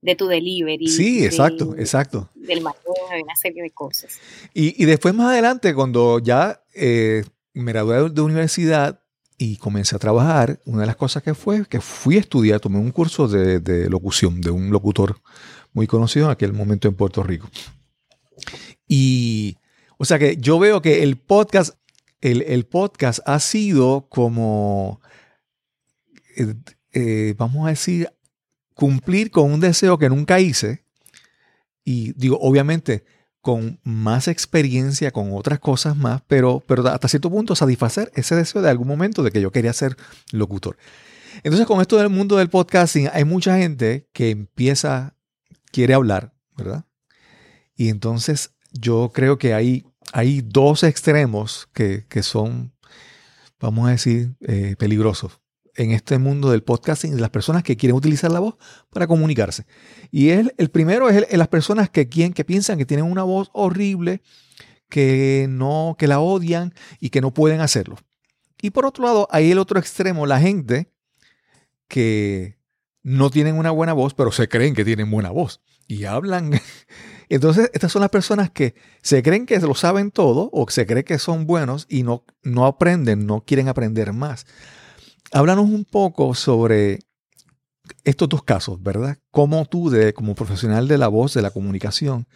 [0.02, 0.88] de tu delivery.
[0.88, 2.30] Sí, exacto, exacto.
[2.34, 4.18] Del manejo de una serie de cosas.
[4.52, 7.24] Y, después más adelante, cuando ya eh,
[7.54, 9.01] me gradué de universidad,
[9.42, 12.78] y comencé a trabajar, una de las cosas que fue que fui a estudiar, tomé
[12.78, 15.20] un curso de, locución de un locutor
[15.72, 17.50] muy conocido en aquel momento en Puerto Rico.
[18.86, 19.56] Y,
[19.98, 21.74] o sea que yo veo que el podcast,
[22.20, 25.00] el, podcast ha sido como,
[26.36, 26.54] eh,
[26.92, 28.10] eh, vamos a decir,
[28.74, 30.84] cumplir con un deseo que nunca hice.
[31.84, 33.04] Y digo, obviamente,
[33.42, 38.62] con más experiencia, con otras cosas más, pero, pero hasta cierto punto satisfacer ese deseo
[38.62, 39.96] de algún momento de que yo quería ser
[40.30, 40.78] locutor.
[41.42, 45.16] Entonces, con esto del mundo del podcasting, hay mucha gente que empieza,
[45.72, 46.84] quiere hablar, ¿verdad?
[47.74, 52.72] Y entonces yo creo que hay, hay dos extremos que, son,
[53.58, 55.41] vamos a decir, eh, peligrosos
[55.76, 58.56] en este mundo del podcasting, las personas que quieren utilizar la voz
[58.90, 59.66] para comunicarse.
[60.10, 64.22] Y el, el primero es las personas que, que piensan que tienen una voz horrible,
[64.88, 67.96] que no, que la odian y que no pueden hacerlo.
[68.60, 70.92] Y por otro lado, hay el otro extremo, la gente
[71.88, 72.58] que
[73.02, 76.60] no tienen una buena voz, pero se creen que tienen buena voz y hablan.
[77.28, 81.04] Entonces, estas son las personas que se creen que lo saben todo o se creen
[81.04, 84.46] que son buenos y no, no aprenden, no quieren aprender más.
[85.32, 86.98] Háblanos un poco sobre
[88.04, 89.18] estos dos casos, ¿verdad?
[89.30, 92.26] Cómo tú, como profesional de la voz, de la comunicación,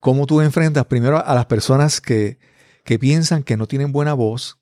[0.00, 2.38] cómo tú enfrentas primero a las personas que,
[2.84, 4.58] que piensan que no tienen buena voz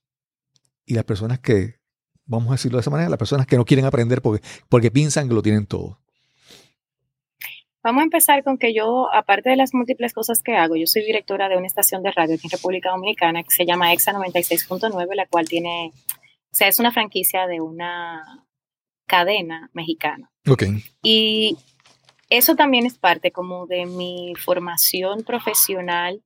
[0.87, 1.77] y las personas que,
[2.25, 5.29] vamos a decirlo de esa manera, las personas que no quieren aprender porque, porque piensan
[5.29, 6.01] que lo tienen todo.
[7.83, 11.05] Vamos a empezar con que yo, aparte de las múltiples cosas que hago, yo soy
[11.05, 15.15] directora de una estación de radio aquí en República Dominicana que se llama EXA 96.9,
[15.15, 15.93] la cual tiene
[16.57, 18.47] o sea, es una franquicia de una
[19.07, 20.31] cadena mexicana.
[20.49, 20.62] Ok.
[21.03, 21.59] Y
[22.31, 26.23] eso también es parte como de mi formación profesional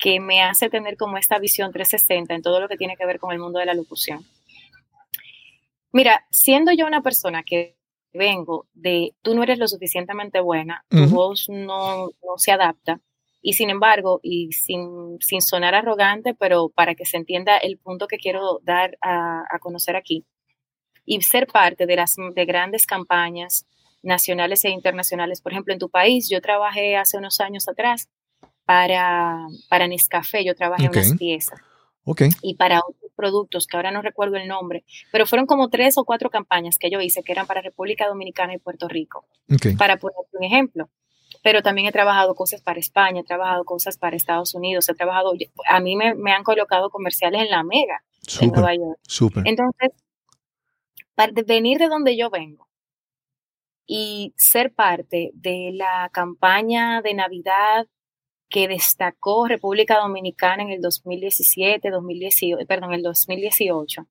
[0.00, 3.20] que me hace tener como esta visión 360 en todo lo que tiene que ver
[3.20, 4.26] con el mundo de la locución.
[5.92, 7.76] Mira, siendo yo una persona que
[8.12, 13.00] vengo de tú no eres lo suficientemente buena, tu voz no, no se adapta,
[13.42, 18.06] y sin embargo, y sin, sin, sonar arrogante, pero para que se entienda el punto
[18.06, 20.24] que quiero dar a, a conocer aquí,
[21.04, 23.66] y ser parte de las de grandes campañas
[24.02, 25.40] nacionales e internacionales.
[25.40, 28.08] Por ejemplo, en tu país, yo trabajé hace unos años atrás
[28.64, 31.58] para, para Nescafé, yo trabajé en unas piezas.
[32.04, 32.30] Okay.
[32.42, 36.04] Y para otros productos, que ahora no recuerdo el nombre, pero fueron como tres o
[36.04, 39.26] cuatro campañas que yo hice que eran para República Dominicana y Puerto Rico.
[39.52, 39.74] Okay.
[39.74, 40.88] Para poner un ejemplo
[41.42, 45.32] pero también he trabajado cosas para España, he trabajado cosas para Estados Unidos, he trabajado,
[45.68, 48.02] a mí me, me han colocado comerciales en la Mega,
[48.40, 48.98] en Nueva York.
[49.02, 49.44] Súper.
[49.46, 49.90] Entonces,
[51.14, 52.68] para venir de donde yo vengo
[53.86, 57.86] y ser parte de la campaña de Navidad
[58.48, 64.06] que destacó República Dominicana en el 2017, 2018, perdón, el 2018.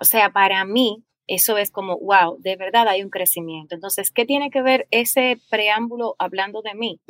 [0.00, 3.74] O sea, para mí eso es como, wow, de verdad hay un crecimiento.
[3.74, 7.00] Entonces, ¿qué tiene que ver ese preámbulo hablando de mí?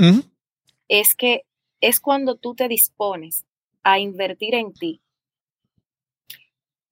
[0.88, 1.42] Es que
[1.81, 3.44] es cuando tú te dispones
[3.83, 5.00] a invertir en ti,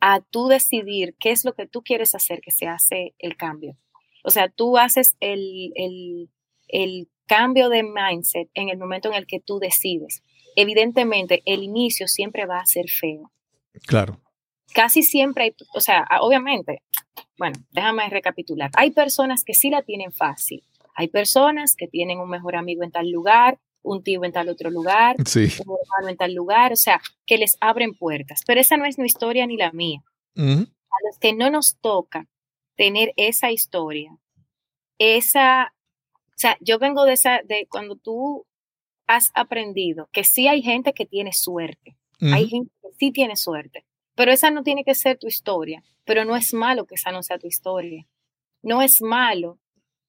[0.01, 3.77] a tú decidir qué es lo que tú quieres hacer que se hace el cambio.
[4.25, 6.29] O sea, tú haces el, el,
[6.69, 10.23] el cambio de mindset en el momento en el que tú decides.
[10.57, 13.33] Evidentemente, el inicio siempre va a ser feo.
[13.87, 14.21] Claro
[14.73, 16.83] casi siempre hay, o sea, obviamente,
[17.43, 18.71] bueno, déjame recapitular.
[18.75, 20.63] Hay personas que sí la tienen fácil.
[20.95, 24.71] Hay personas que tienen un mejor amigo en tal lugar, un tío en tal otro
[24.71, 28.43] lugar, un hermano en tal lugar, o sea, que les abren puertas.
[28.47, 30.05] Pero esa no es mi historia ni la mía.
[30.37, 32.29] A los que no nos toca
[32.77, 34.17] tener esa historia,
[34.99, 35.75] esa,
[36.29, 38.47] o sea, yo vengo de esa, de cuando tú
[39.09, 43.85] has aprendido que sí hay gente que tiene suerte, hay gente que sí tiene suerte,
[44.15, 47.23] pero esa no tiene que ser tu historia, pero no es malo que esa no
[47.23, 48.07] sea tu historia.
[48.63, 49.59] No es malo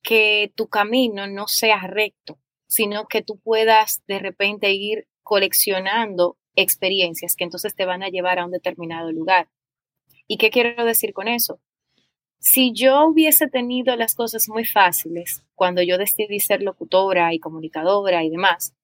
[0.01, 7.35] que tu camino no sea recto, sino que tú puedas de repente ir coleccionando experiencias
[7.35, 9.49] que entonces te van a llevar a un determinado lugar.
[10.27, 11.59] ¿Y qué quiero decir con eso?
[12.39, 18.23] Si yo hubiese tenido las cosas muy fáciles cuando yo decidí ser locutora y comunicadora
[18.23, 18.75] y demás,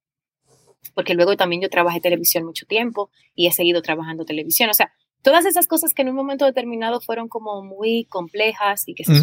[0.94, 4.94] porque luego también yo trabajé televisión mucho tiempo y he seguido trabajando televisión, o sea,
[5.22, 9.14] todas esas cosas que en un momento determinado fueron como muy complejas y que se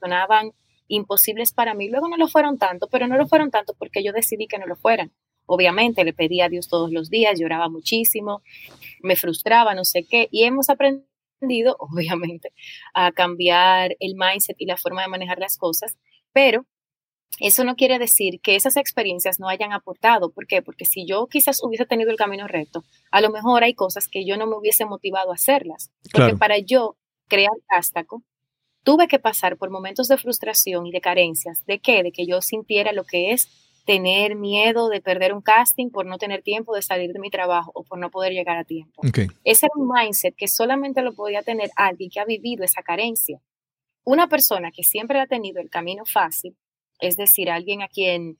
[0.00, 0.52] sonaban
[0.88, 4.12] imposibles para mí, luego no lo fueron tanto, pero no lo fueron tanto porque yo
[4.12, 5.12] decidí que no lo fueran.
[5.46, 8.42] Obviamente le pedí a Dios todos los días, lloraba muchísimo,
[9.02, 11.06] me frustraba, no sé qué, y hemos aprendido,
[11.78, 12.52] obviamente,
[12.94, 15.96] a cambiar el mindset y la forma de manejar las cosas,
[16.32, 16.66] pero
[17.38, 20.30] eso no quiere decir que esas experiencias no hayan aportado.
[20.30, 20.62] ¿Por qué?
[20.62, 24.26] Porque si yo quizás hubiese tenido el camino recto, a lo mejor hay cosas que
[24.26, 25.90] yo no me hubiese motivado a hacerlas.
[26.12, 26.96] Porque para yo
[27.28, 28.22] crear Cástaco,
[28.82, 31.64] tuve que pasar por momentos de frustración y de carencias.
[31.66, 32.02] ¿De qué?
[32.02, 33.48] De que yo sintiera lo que es
[33.86, 37.72] tener miedo de perder un casting por no tener tiempo de salir de mi trabajo
[37.74, 39.02] o por no poder llegar a tiempo.
[39.44, 43.40] Ese era un mindset que solamente lo podía tener alguien que ha vivido esa carencia.
[44.04, 46.56] Una persona que siempre ha tenido el camino fácil
[47.00, 48.38] es decir, alguien a quien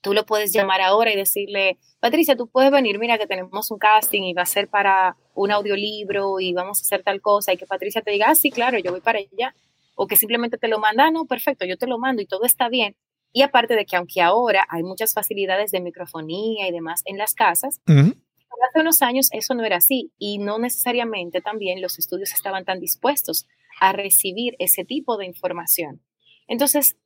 [0.00, 3.78] tú lo puedes llamar ahora y decirle, Patricia, tú puedes venir, mira que tenemos un
[3.78, 7.56] casting y va a ser para un audiolibro y vamos a hacer tal cosa y
[7.56, 9.54] que Patricia te diga, ah, sí, claro, yo voy para allá.
[9.96, 12.44] O que simplemente te lo manda, ah, no, perfecto, yo te lo mando y todo
[12.44, 12.96] está bien.
[13.32, 17.34] Y aparte de que aunque ahora hay muchas facilidades de microfonía y demás en las
[17.34, 22.64] casas, hace unos años eso no era así y no necesariamente también los estudios estaban
[22.64, 23.46] tan dispuestos
[23.80, 26.02] a recibir ese tipo de información.
[26.48, 26.96] Entonces,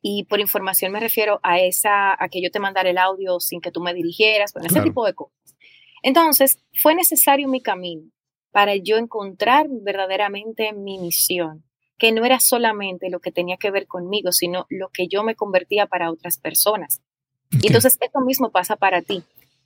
[0.00, 3.60] y por información me refiero a esa, a que yo te mandara el audio sin
[3.60, 5.56] que tú me dirigieras, bueno, ese tipo de cosas.
[6.02, 8.10] Entonces, fue necesario mi camino
[8.50, 11.64] para yo encontrar verdaderamente mi misión,
[11.98, 15.34] que no era solamente lo que tenía que ver conmigo, sino lo que yo me
[15.34, 17.00] convertía para otras personas.
[17.50, 19.22] Y entonces, esto mismo pasa para ti.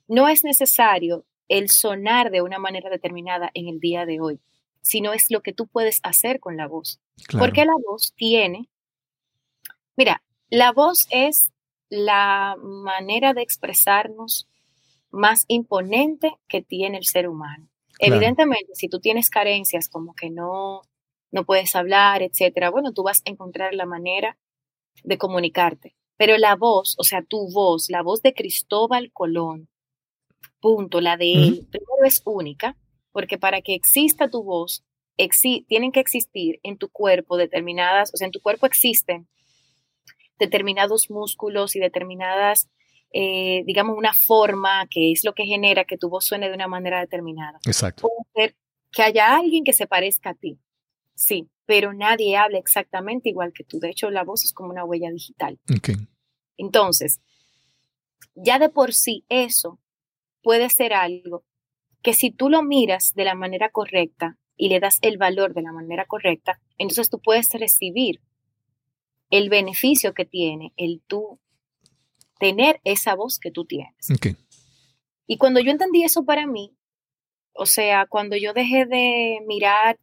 [0.07, 4.39] No es necesario el sonar de una manera determinada en el día de hoy,
[4.81, 7.01] sino es lo que tú puedes hacer con la voz.
[7.37, 8.69] Porque la voz tiene,
[9.97, 11.51] mira, la voz es
[11.89, 14.47] la manera de expresarnos
[15.09, 17.67] más imponente que tiene el ser humano.
[17.99, 20.83] Evidentemente, si tú tienes carencias como que no,
[21.31, 24.37] no puedes hablar, etcétera, bueno, tú vas a encontrar la manera
[25.03, 25.95] de comunicarte.
[26.15, 29.67] Pero la voz, o sea, tu voz, la voz de Cristóbal Colón,
[30.59, 32.75] punto, la de él, primero es única,
[33.11, 34.83] porque para que exista tu voz,
[35.67, 39.27] tienen que existir en tu cuerpo determinadas, o sea, en tu cuerpo existen
[40.39, 42.69] determinados músculos y determinadas,
[43.13, 46.67] eh, digamos, una forma que es lo que genera que tu voz suene de una
[46.67, 47.59] manera determinada.
[47.65, 48.07] Exacto.
[48.07, 48.55] Puede ser
[48.91, 50.59] que haya alguien que se parezca a ti,
[51.15, 53.79] sí, pero nadie habla exactamente igual que tú.
[53.79, 55.59] De hecho, la voz es como una huella digital.
[55.77, 55.95] Okay.
[56.57, 57.19] Entonces,
[58.35, 59.79] ya de por sí eso
[60.41, 61.43] puede ser algo
[62.01, 65.61] que si tú lo miras de la manera correcta y le das el valor de
[65.61, 68.21] la manera correcta, entonces tú puedes recibir
[69.29, 71.39] el beneficio que tiene el tú
[72.39, 74.09] tener esa voz que tú tienes.
[75.25, 76.75] Y cuando yo entendí eso para mí,
[77.53, 79.99] o sea, cuando yo dejé de mirar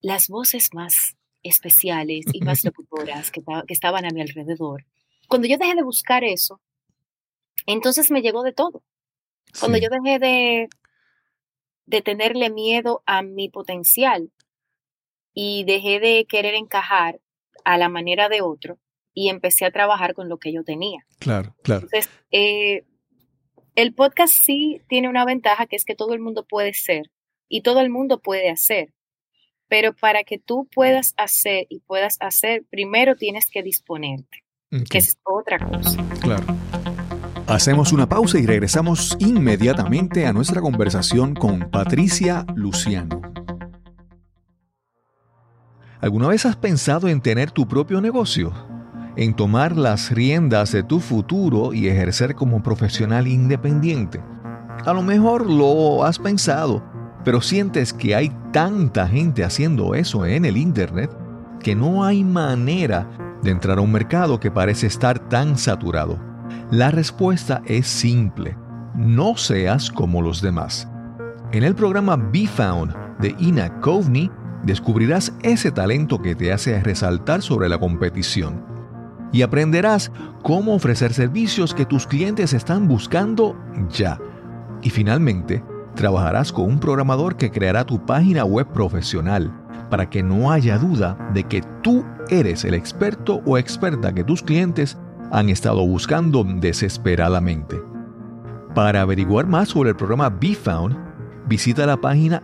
[0.00, 4.86] las voces más especiales y más locutoras que, que estaban a mi alrededor,
[5.28, 6.60] cuando yo dejé de buscar eso,
[7.66, 8.82] entonces me llegó de todo.
[9.58, 10.68] Cuando yo dejé de,
[11.86, 14.32] de tenerle miedo a mi potencial
[15.32, 17.20] y dejé de querer encajar
[17.66, 18.78] a la manera de otro
[19.12, 21.04] y empecé a trabajar con lo que yo tenía.
[21.18, 21.82] Claro, claro.
[21.82, 22.84] Entonces, eh,
[23.74, 27.10] el podcast sí tiene una ventaja que es que todo el mundo puede ser
[27.48, 28.94] y todo el mundo puede hacer.
[29.68, 34.44] Pero para que tú puedas hacer y puedas hacer, primero tienes que disponerte,
[34.88, 36.06] que es otra cosa.
[36.20, 36.44] Claro.
[37.48, 43.20] Hacemos una pausa y regresamos inmediatamente a nuestra conversación con Patricia Luciano.
[46.06, 48.52] ¿Alguna vez has pensado en tener tu propio negocio?
[49.16, 54.22] ¿En tomar las riendas de tu futuro y ejercer como profesional independiente?
[54.84, 56.80] A lo mejor lo has pensado,
[57.24, 61.10] pero sientes que hay tanta gente haciendo eso en el Internet
[61.58, 63.10] que no hay manera
[63.42, 66.20] de entrar a un mercado que parece estar tan saturado.
[66.70, 68.56] La respuesta es simple.
[68.94, 70.88] No seas como los demás.
[71.50, 74.30] En el programa Be Found de Ina Coveney
[74.66, 78.64] descubrirás ese talento que te hace resaltar sobre la competición
[79.32, 80.10] y aprenderás
[80.42, 83.56] cómo ofrecer servicios que tus clientes están buscando
[83.90, 84.18] ya.
[84.82, 85.62] Y finalmente,
[85.94, 89.52] trabajarás con un programador que creará tu página web profesional
[89.90, 94.42] para que no haya duda de que tú eres el experto o experta que tus
[94.42, 94.98] clientes
[95.30, 97.80] han estado buscando desesperadamente.
[98.74, 100.96] Para averiguar más sobre el programa BeFound,
[101.48, 102.42] visita la página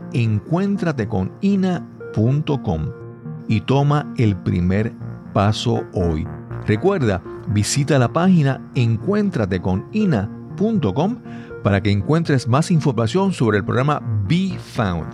[3.49, 4.93] y toma el primer
[5.33, 6.27] paso hoy.
[6.67, 11.17] Recuerda, visita la página encuéntrateconina.com
[11.63, 15.09] para que encuentres más información sobre el programa Be Found.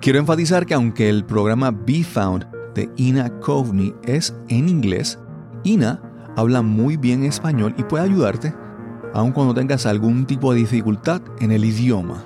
[0.00, 5.18] Quiero enfatizar que aunque el programa Be Found de Ina Coveney es en inglés,
[5.64, 6.02] Ina
[6.36, 8.54] habla muy bien español y puede ayudarte
[9.12, 12.22] aun cuando tengas algún tipo de dificultad en el idioma.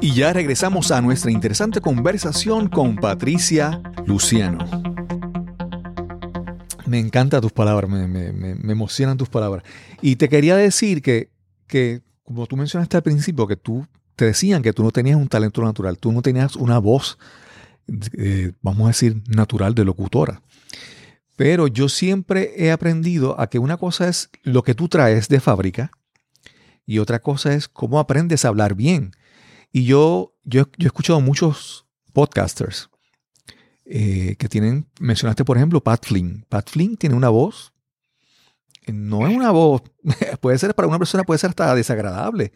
[0.00, 4.58] Y ya regresamos a nuestra interesante conversación con Patricia Luciano.
[6.86, 8.28] Me encantan tus palabras, me,
[8.72, 9.64] emocionan tus palabras.
[10.00, 11.30] Y te quería decir que,
[11.66, 15.28] que, como tú mencionaste al principio, que tú te decían que tú no tenías un
[15.28, 17.18] talento natural, tú no tenías una voz,
[18.16, 20.42] eh, vamos a decir, natural de locutora.
[21.34, 25.40] Pero yo siempre he aprendido a que una cosa es lo que tú traes de
[25.40, 25.90] fábrica
[26.86, 29.12] y otra cosa es cómo aprendes a hablar bien.
[29.72, 32.90] Y yo, yo, he escuchado muchos podcasters
[33.84, 36.46] eh, que tienen, mencionaste por ejemplo Pat Flynn.
[36.48, 37.72] Pat Flynn tiene una voz,
[38.86, 39.82] no es una voz,
[40.40, 42.52] puede ser para una persona, puede ser hasta desagradable,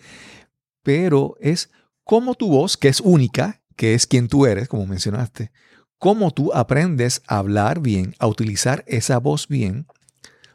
[0.82, 1.70] pero es
[2.04, 5.52] como tu voz, que es única, que es quien tú eres, como mencionaste,
[5.98, 9.86] cómo tú aprendes a hablar bien, a utilizar esa voz bien,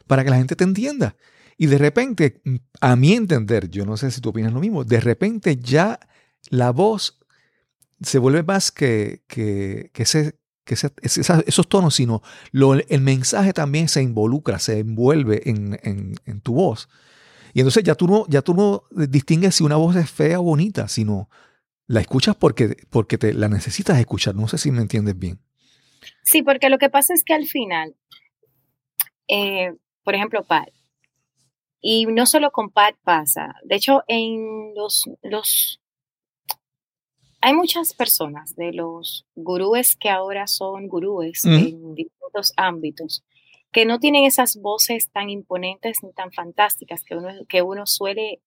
[0.06, 1.16] para que la gente te entienda.
[1.56, 2.40] Y de repente,
[2.80, 5.98] a mi entender, yo no sé si tú opinas lo mismo, de repente ya
[6.50, 7.18] la voz
[8.00, 12.22] se vuelve más que, que, que, ese, que esos tonos, sino
[12.52, 16.88] el mensaje también se involucra, se envuelve en, en, tu voz.
[17.54, 20.44] Y entonces ya tú, no, ya tú no distingues si una voz es fea o
[20.44, 21.28] bonita, sino
[21.86, 24.34] la escuchas porque, porque te la necesitas escuchar.
[24.34, 25.40] No sé si me entiendes bien.
[26.22, 27.96] Sí, porque lo que pasa es que al final,
[29.26, 29.74] eh,
[30.04, 30.68] por ejemplo, Pat,
[31.80, 35.80] y no solo con Pat pasa, de hecho en los, los
[37.40, 43.24] hay muchas personas de los gurúes que ahora son gurúes en distintos ámbitos
[43.72, 48.40] que no tienen esas voces tan imponentes ni tan fantásticas que uno, que uno suele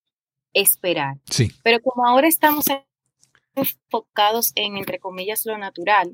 [0.53, 1.17] esperar.
[1.29, 1.49] Sí.
[1.63, 2.65] Pero como ahora estamos
[3.55, 6.13] enfocados en, entre comillas, lo natural,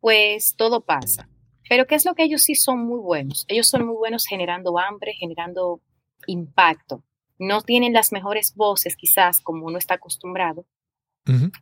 [0.00, 1.28] pues todo pasa.
[1.68, 3.44] Pero ¿qué es lo que ellos sí son muy buenos?
[3.48, 5.82] Ellos son muy buenos generando hambre, generando
[6.26, 7.02] impacto.
[7.38, 10.64] No tienen las mejores voces quizás como uno está acostumbrado,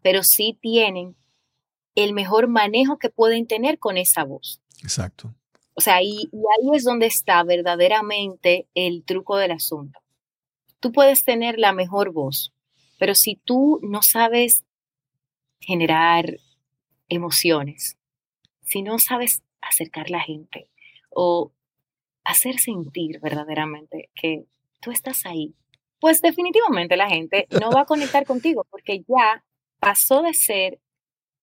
[0.03, 1.17] pero sí tienen
[1.95, 4.61] el mejor manejo que pueden tener con esa voz.
[4.83, 5.35] Exacto.
[5.75, 10.01] O sea, y, y, ahí es donde está verdaderamente el truco del asunto.
[10.81, 12.53] Tú puedes tener la mejor voz,
[12.99, 14.65] pero si tú no sabes
[15.61, 16.39] generar
[17.09, 17.99] emociones,
[18.63, 20.69] si no sabes acercar la gente
[21.11, 21.53] o
[22.25, 24.45] hacer sentir verdaderamente que
[24.81, 25.55] tú estás ahí,
[26.01, 29.45] pues definitivamente la gente no va a conectar contigo porque ya
[29.79, 30.81] pasó de ser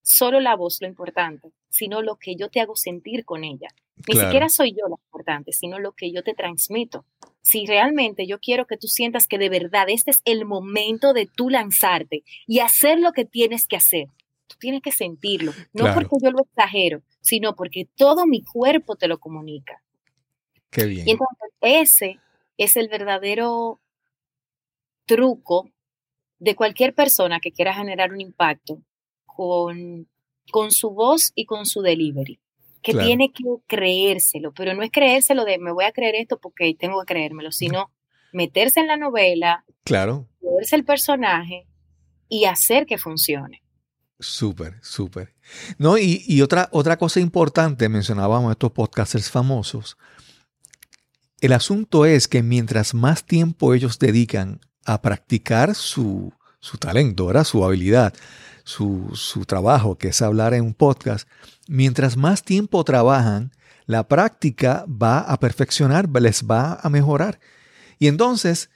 [0.02, 3.70] solo la voz lo importante, sino lo que yo te hago sentir con ella.
[4.08, 7.06] Ni siquiera soy yo lo importante, sino lo que yo te transmito.
[7.42, 11.28] Si realmente yo quiero que tú sientas que de verdad este es el momento de
[11.28, 14.08] tú lanzarte y hacer lo que tienes que hacer,
[14.48, 19.08] tú tienes que sentirlo, no porque yo lo exagero, sino porque todo mi cuerpo te
[19.08, 19.82] lo comunica.
[20.70, 21.08] Qué bien.
[21.08, 22.20] Y entonces ese
[22.58, 23.80] es el verdadero
[25.06, 25.70] truco
[26.44, 28.82] de cualquier persona que quiera generar un impacto
[29.26, 30.10] con,
[30.52, 32.42] con su voz y con su delivery,
[32.82, 36.76] que tiene que creérselo, pero no es creérselo de me voy a creer esto porque
[36.78, 37.92] tengo que creérmelo, sino
[38.34, 40.28] meterse en la novela, claro.
[40.42, 41.66] verse el personaje
[42.28, 43.64] y hacer que funcione.
[44.20, 45.34] Súper, súper.
[45.78, 49.98] No, y, y, otra, otra cosa importante, mencionábamos estos podcasters famosos.
[51.40, 57.44] El asunto es que mientras más tiempo ellos dedican a practicar su, su talento, ¿verdad?
[57.44, 58.14] su habilidad,
[58.64, 61.28] su, su trabajo, que es hablar en un podcast,
[61.68, 63.52] mientras más tiempo trabajan,
[63.86, 67.40] la práctica va a perfeccionar, les va a mejorar.
[68.00, 68.70] Y entonces,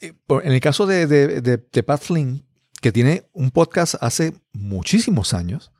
[0.00, 2.46] eh, en el caso de, de, de, de Pat Flynn,
[2.80, 5.72] que tiene un podcast hace muchísimos años,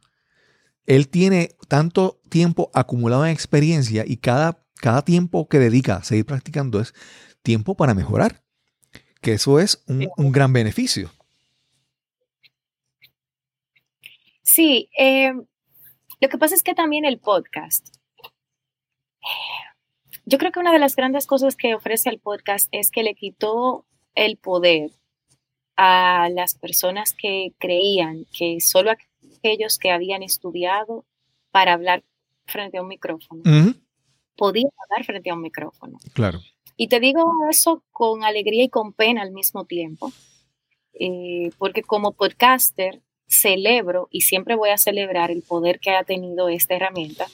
[0.87, 6.25] él tiene tanto tiempo acumulado en experiencia y cada, cada tiempo que dedica a seguir
[6.25, 6.95] practicando es
[7.43, 8.43] tiempo para mejorar,
[9.27, 11.11] que eso es un, un gran beneficio.
[14.45, 15.33] Sí, eh,
[16.21, 17.89] lo que pasa es que también el podcast,
[20.27, 23.17] yo creo que una de las grandes cosas que ofrece el podcast es que le
[23.17, 24.93] quitó el poder
[25.77, 31.05] a las personas que creían que solo aquellos que habían estudiado
[31.51, 32.05] para hablar
[32.45, 33.43] frente a un micrófono
[34.37, 35.99] podían hablar frente a un micrófono.
[36.13, 36.39] Claro.
[36.77, 40.13] Y te digo eso con alegría y con pena al mismo tiempo,
[40.93, 46.49] eh, porque como podcaster celebro y siempre voy a celebrar el poder que ha tenido
[46.49, 47.27] esta herramienta.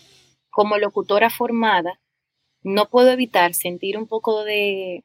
[0.50, 2.00] Como locutora formada,
[2.62, 5.04] no puedo evitar sentir un poco de,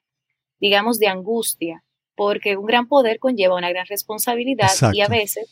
[0.59, 1.83] digamos, de angustia,
[2.15, 5.49] porque un gran poder conlleva una gran responsabilidad y a veces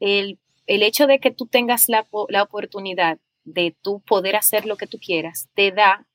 [0.00, 4.76] el, el, hecho de que tú tengas la, la oportunidad de tú poder hacer lo
[4.76, 6.06] que tú quieras, te da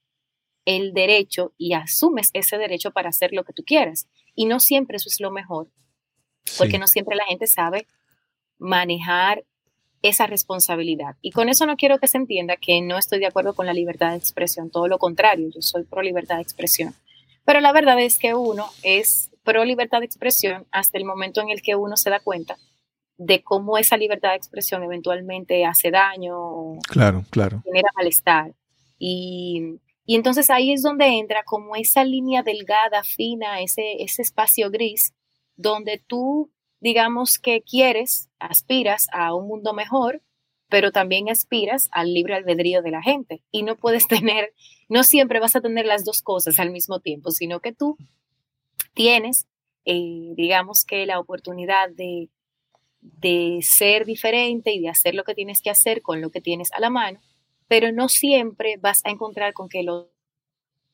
[0.67, 4.09] el derecho y asumes ese derecho para hacer lo que tú quieras.
[4.35, 5.69] Y no siempre eso es lo mejor,
[6.57, 7.87] porque no siempre la gente sabe
[8.59, 9.45] manejar
[10.01, 11.15] esa responsabilidad.
[11.21, 13.73] Y con eso no quiero que se entienda que no estoy de acuerdo con la
[13.73, 16.93] libertad de expresión, todo lo contrario, yo soy pro libertad de expresión.
[17.45, 21.49] Pero la verdad es que uno es pro libertad de expresión hasta el momento en
[21.49, 22.57] el que uno se da cuenta
[23.17, 27.61] de cómo esa libertad de expresión eventualmente hace daño, claro, claro.
[27.63, 28.53] genera malestar.
[28.99, 34.71] Y, y, entonces ahí es donde entra como esa línea delgada, fina, ese, ese espacio
[34.71, 35.13] gris,
[35.55, 40.21] donde tú digamos que quieres, aspiras a un mundo mejor,
[40.69, 43.43] pero también aspiras al libre albedrío de la gente.
[43.51, 44.53] Y no puedes tener,
[44.89, 47.97] no siempre vas a tener las dos cosas al mismo tiempo, sino que tú
[48.93, 49.47] tienes,
[49.85, 52.29] eh, digamos que la oportunidad de
[52.99, 56.71] de ser diferente y de hacer lo que tienes que hacer con lo que tienes
[56.73, 57.19] a la mano,
[57.67, 59.89] pero no siempre vas a encontrar con que el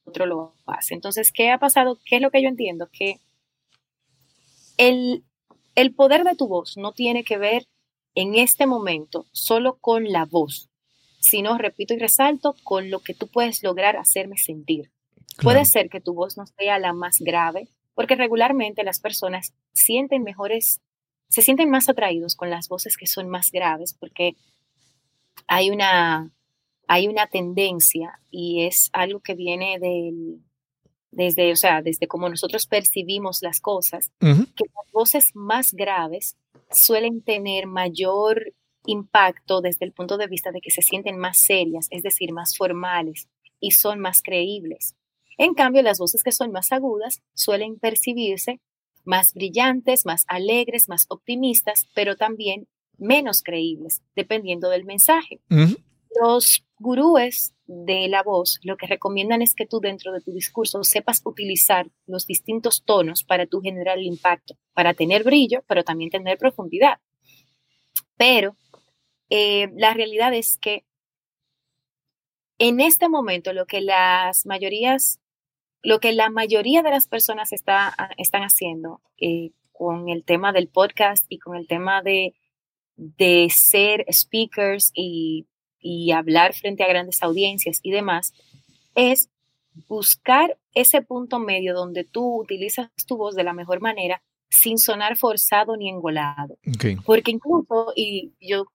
[0.05, 0.93] otro lo hace.
[0.93, 1.99] Entonces, ¿qué ha pasado?
[2.05, 2.89] ¿Qué es lo que yo entiendo?
[2.91, 3.19] Que
[4.77, 5.23] el,
[5.75, 7.67] el poder de tu voz no tiene que ver
[8.15, 10.69] en este momento solo con la voz,
[11.19, 14.91] sino, repito y resalto, con lo que tú puedes lograr hacerme sentir.
[15.41, 20.23] Puede ser que tu voz no sea la más grave, porque regularmente las personas sienten
[20.23, 20.81] mejores,
[21.29, 24.35] se sienten más atraídos con las voces que son más graves, porque
[25.47, 26.29] hay una,
[26.93, 30.43] hay una tendencia y es algo que viene del,
[31.09, 36.37] desde, o sea, desde cómo nosotros percibimos las cosas, que las voces más graves
[36.69, 38.53] suelen tener mayor
[38.85, 42.55] impacto desde el punto de vista de que se sienten más serias, es decir, más
[42.55, 43.27] formales
[43.59, 44.95] y son más creíbles.
[45.39, 48.59] En cambio, las voces que son más agudas suelen percibirse
[49.03, 52.67] más brillantes, más alegres, más optimistas, pero también
[52.99, 55.41] menos creíbles, dependiendo del mensaje.
[56.21, 60.83] Los gurúes de la voz lo que recomiendan es que tú dentro de tu discurso
[60.83, 66.09] sepas utilizar los distintos tonos para tú generar el impacto, para tener brillo, pero también
[66.09, 66.99] tener profundidad.
[68.17, 68.57] Pero
[69.29, 70.85] eh, la realidad es que
[72.59, 75.19] en este momento lo que las mayorías
[75.83, 80.53] lo que la mayoría de las personas está, ah, están haciendo eh, con el tema
[80.53, 82.33] del podcast y con el tema de,
[82.95, 85.45] de ser speakers y,
[85.83, 88.33] y hablar frente a grandes audiencias y demás,
[88.95, 89.29] es
[89.87, 95.17] buscar ese punto medio donde tú utilizas tu voz de la mejor manera sin sonar
[95.17, 96.57] forzado ni engolado.
[97.05, 98.65] Porque incluso, y yo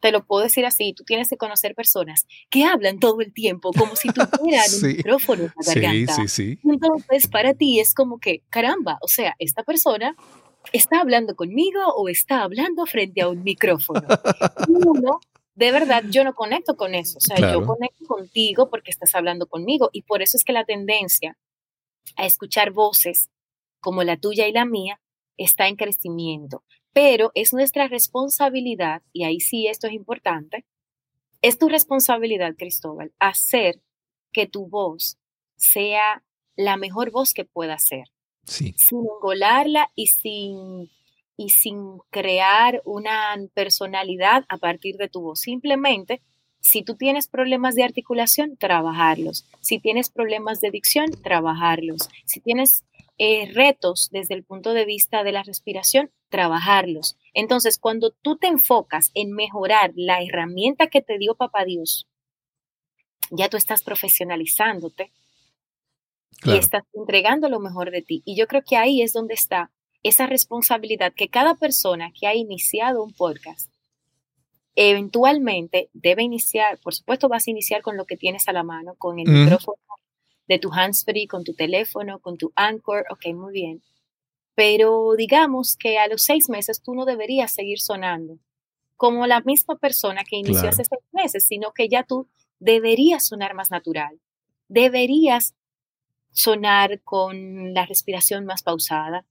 [0.00, 3.72] te lo puedo decir así, tú tienes que conocer personas que hablan todo el tiempo
[3.72, 6.14] como si tuvieran un micrófono en la garganta.
[6.14, 6.58] Sí, sí, sí.
[6.64, 10.16] Entonces, para ti es como que, caramba, o sea, esta persona
[10.72, 14.06] está hablando conmigo o está hablando frente a un micrófono.
[14.68, 15.20] Uno,
[15.58, 17.18] de verdad, yo no conecto con eso.
[17.18, 19.90] O sea, yo conecto contigo porque estás hablando conmigo.
[19.92, 21.36] Y por eso es que la tendencia
[22.16, 23.28] a escuchar voces
[23.80, 25.00] como la tuya y la mía
[25.36, 26.62] está en crecimiento
[26.98, 30.64] pero es nuestra responsabilidad, y ahí sí esto es importante,
[31.42, 33.80] es tu responsabilidad, Cristóbal, hacer
[34.32, 35.16] que tu voz
[35.56, 36.24] sea
[36.56, 38.06] la mejor voz que pueda ser.
[38.44, 38.74] Sí.
[38.76, 40.90] Sin engolarla y sin,
[41.38, 45.40] y sin crear una personalidad a partir de tu voz.
[45.40, 46.20] Simplemente,
[46.60, 49.46] si tú tienes problemas de articulación, trabajarlos.
[49.60, 52.10] Si tienes problemas de dicción, trabajarlos.
[52.26, 52.84] Si tienes
[53.18, 57.16] eh, retos desde el punto de vista de la respiración, trabajarlos.
[57.34, 62.08] Entonces, cuando tú te enfocas en mejorar la herramienta que te dio Papá Dios,
[63.30, 65.12] ya tú estás profesionalizándote
[66.44, 68.22] y estás entregando lo mejor de ti.
[68.24, 69.70] Y yo creo que ahí es donde está
[70.02, 73.70] esa responsabilidad que cada persona que ha iniciado un podcast
[74.74, 78.94] eventualmente debe iniciar, por supuesto vas a iniciar con lo que tienes a la mano,
[78.94, 79.78] con el micrófono
[80.46, 83.82] de tu handsfree, con tu teléfono, con tu Anchor, ok, muy bien.
[84.54, 88.38] Pero digamos que a los seis meses tú no deberías seguir sonando
[88.98, 92.28] como la misma persona que inició hace seis meses, sino que ya tú
[92.58, 94.20] deberías sonar más natural.
[94.68, 95.54] Deberías
[96.32, 99.24] sonar con la respiración más pausada.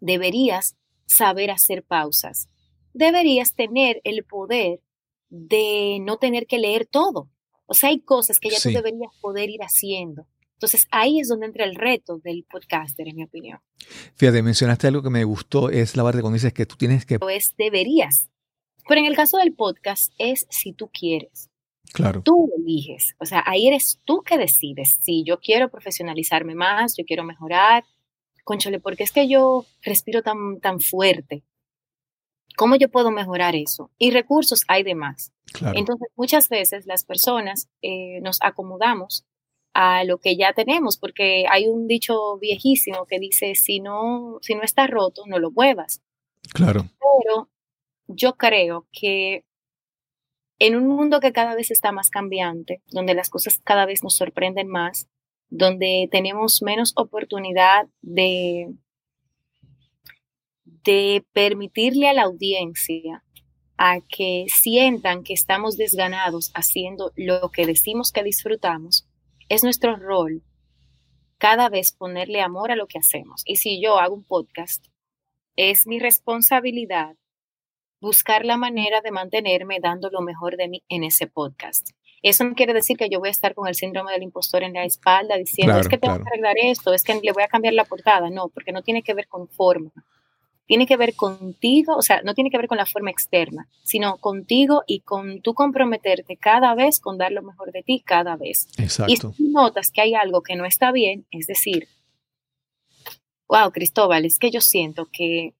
[0.00, 0.76] Deberías
[1.06, 2.48] saber hacer pausas.
[2.92, 4.80] Deberías tener el poder
[5.28, 7.30] de no tener que leer todo.
[7.66, 10.26] O sea, hay cosas que ya tú deberías poder ir haciendo.
[10.54, 13.60] Entonces ahí es donde entra el reto del podcaster, en mi opinión.
[14.16, 17.18] Fíjate, mencionaste algo que me gustó, es la parte cuando dices que tú tienes que...
[17.18, 18.28] Pues deberías.
[18.86, 21.48] Pero en el caso del podcast es si tú quieres.
[21.92, 22.22] Claro.
[22.22, 23.14] Tú eliges.
[23.18, 24.98] O sea, ahí eres tú que decides.
[25.00, 27.84] Si yo quiero profesionalizarme más, yo quiero mejorar.
[28.44, 31.42] Conchole, porque es que yo respiro tan, tan fuerte.
[32.56, 33.90] ¿Cómo yo puedo mejorar eso?
[33.98, 35.32] Y recursos hay de más.
[35.74, 39.24] Entonces, muchas veces las personas eh, nos acomodamos
[39.72, 44.54] a lo que ya tenemos, porque hay un dicho viejísimo que dice, si no, si
[44.54, 46.02] no está roto, no lo muevas.
[46.52, 46.84] Claro.
[46.98, 47.48] Pero
[48.08, 49.44] yo creo que
[50.58, 54.16] en un mundo que cada vez está más cambiante, donde las cosas cada vez nos
[54.16, 55.08] sorprenden más,
[55.50, 58.72] donde tenemos menos oportunidad de,
[60.64, 63.24] de permitirle a la audiencia
[63.76, 69.08] a que sientan que estamos desganados haciendo lo que decimos que disfrutamos,
[69.48, 70.42] es nuestro rol
[71.38, 73.42] cada vez ponerle amor a lo que hacemos.
[73.46, 74.84] Y si yo hago un podcast,
[75.56, 77.16] es mi responsabilidad
[78.00, 81.90] buscar la manera de mantenerme dando lo mejor de mí en ese podcast.
[82.22, 84.74] Eso no quiere decir que yo voy a estar con el síndrome del impostor en
[84.74, 87.74] la espalda diciendo, es que tengo que arreglar esto, es que le voy a cambiar
[87.74, 88.28] la portada.
[88.30, 89.92] No, porque no tiene que ver con forma
[90.70, 94.18] tiene que ver contigo, o sea, no tiene que ver con la forma externa, sino
[94.18, 98.68] contigo y con tú comprometerte cada vez con dar lo mejor de ti cada vez.
[98.78, 99.12] Exacto.
[99.12, 101.88] Y si notas que hay algo que no está bien, es decir,
[103.48, 105.54] wow, Cristóbal, es que yo siento que,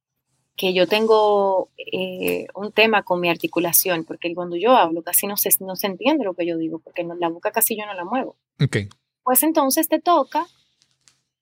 [0.57, 5.37] que yo tengo eh, un tema con mi articulación, porque cuando yo hablo casi no
[5.37, 8.05] se, no se entiende lo que yo digo, porque la boca casi yo no la
[8.05, 8.37] muevo.
[8.63, 8.89] Okay.
[9.23, 10.47] Pues entonces te toca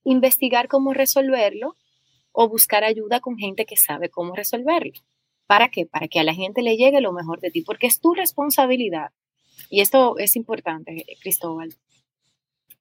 [0.04, 1.76] investigar cómo resolverlo
[2.32, 4.92] o buscar ayuda con gente que sabe cómo resolverlo.
[5.46, 5.86] ¿Para qué?
[5.86, 9.10] Para que a la gente le llegue lo mejor de ti, porque es tu responsabilidad.
[9.70, 11.74] Y esto es importante, Cristóbal.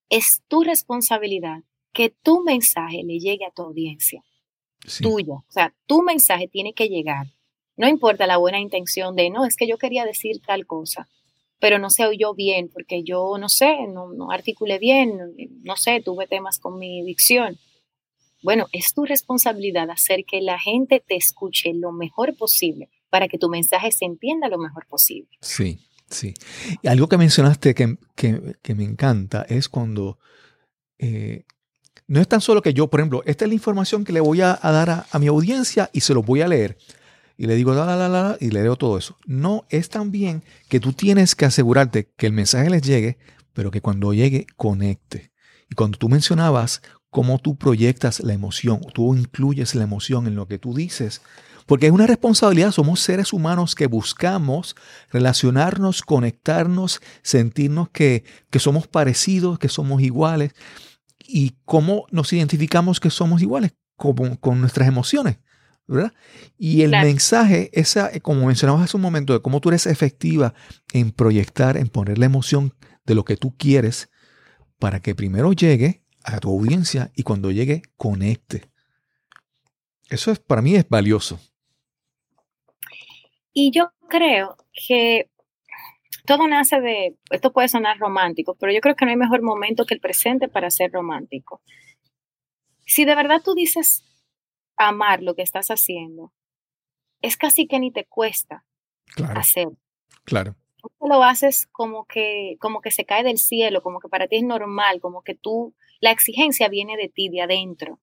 [0.09, 1.63] Es tu responsabilidad
[1.93, 4.23] que tu mensaje le llegue a tu audiencia.
[5.01, 5.35] Tuya.
[5.35, 7.27] O sea, tu mensaje tiene que llegar.
[7.75, 11.07] No importa la buena intención de, no, es que yo quería decir tal cosa,
[11.59, 16.01] pero no se oyó bien porque yo, no sé, no, no articulé bien, no sé,
[16.03, 17.57] tuve temas con mi dicción.
[18.43, 23.37] Bueno, es tu responsabilidad hacer que la gente te escuche lo mejor posible para que
[23.37, 25.29] tu mensaje se entienda lo mejor posible.
[25.41, 25.79] Sí,
[26.09, 26.33] sí.
[26.81, 30.19] Y algo que mencionaste que, me encanta es cuando
[30.99, 31.45] eh,
[32.07, 34.41] no es tan solo que yo, por ejemplo, esta es la información que le voy
[34.41, 36.77] a, dar a, mi audiencia y se lo voy a leer.
[37.37, 39.17] Y le digo, la, la, la, la, y le leo todo eso.
[39.25, 43.17] No, es también que tú tienes que asegurarte que el mensaje les llegue,
[43.53, 45.31] pero que cuando llegue, conecte.
[45.69, 50.47] Y cuando tú mencionabas cómo tú proyectas la emoción, tú incluyes la emoción en lo
[50.47, 51.21] que tú dices,
[51.65, 54.75] porque es una responsabilidad, somos seres humanos que buscamos
[55.11, 60.53] relacionarnos, conectarnos, sentirnos que, que somos parecidos, que somos iguales.
[61.27, 63.73] ¿Y cómo nos identificamos que somos iguales?
[63.95, 65.37] Como, con nuestras emociones.
[65.87, 66.13] ¿verdad?
[66.57, 70.53] Y el mensaje, esa, como mencionabas hace un momento, de cómo tú eres efectiva
[70.93, 72.73] en proyectar, en poner la emoción
[73.05, 74.09] de lo que tú quieres
[74.79, 78.69] para que primero llegue a tu audiencia y cuando llegue conecte.
[80.09, 81.39] Eso es para mí es valioso.
[83.53, 84.57] Y yo creo
[84.87, 85.29] que
[86.27, 89.85] todo nace de, esto puede sonar romántico, pero yo creo que no hay mejor momento
[89.85, 91.61] que el presente para ser romántico.
[92.85, 94.03] Si de verdad tú dices
[94.75, 96.33] amar lo que estás haciendo,
[97.21, 98.65] es casi que ni te cuesta
[99.35, 99.69] hacer.
[100.25, 100.55] Claro.
[100.99, 104.35] Tú lo haces como que, como que se cae del cielo, como que para ti
[104.35, 107.99] es normal, como que tú la exigencia viene de ti, de adentro.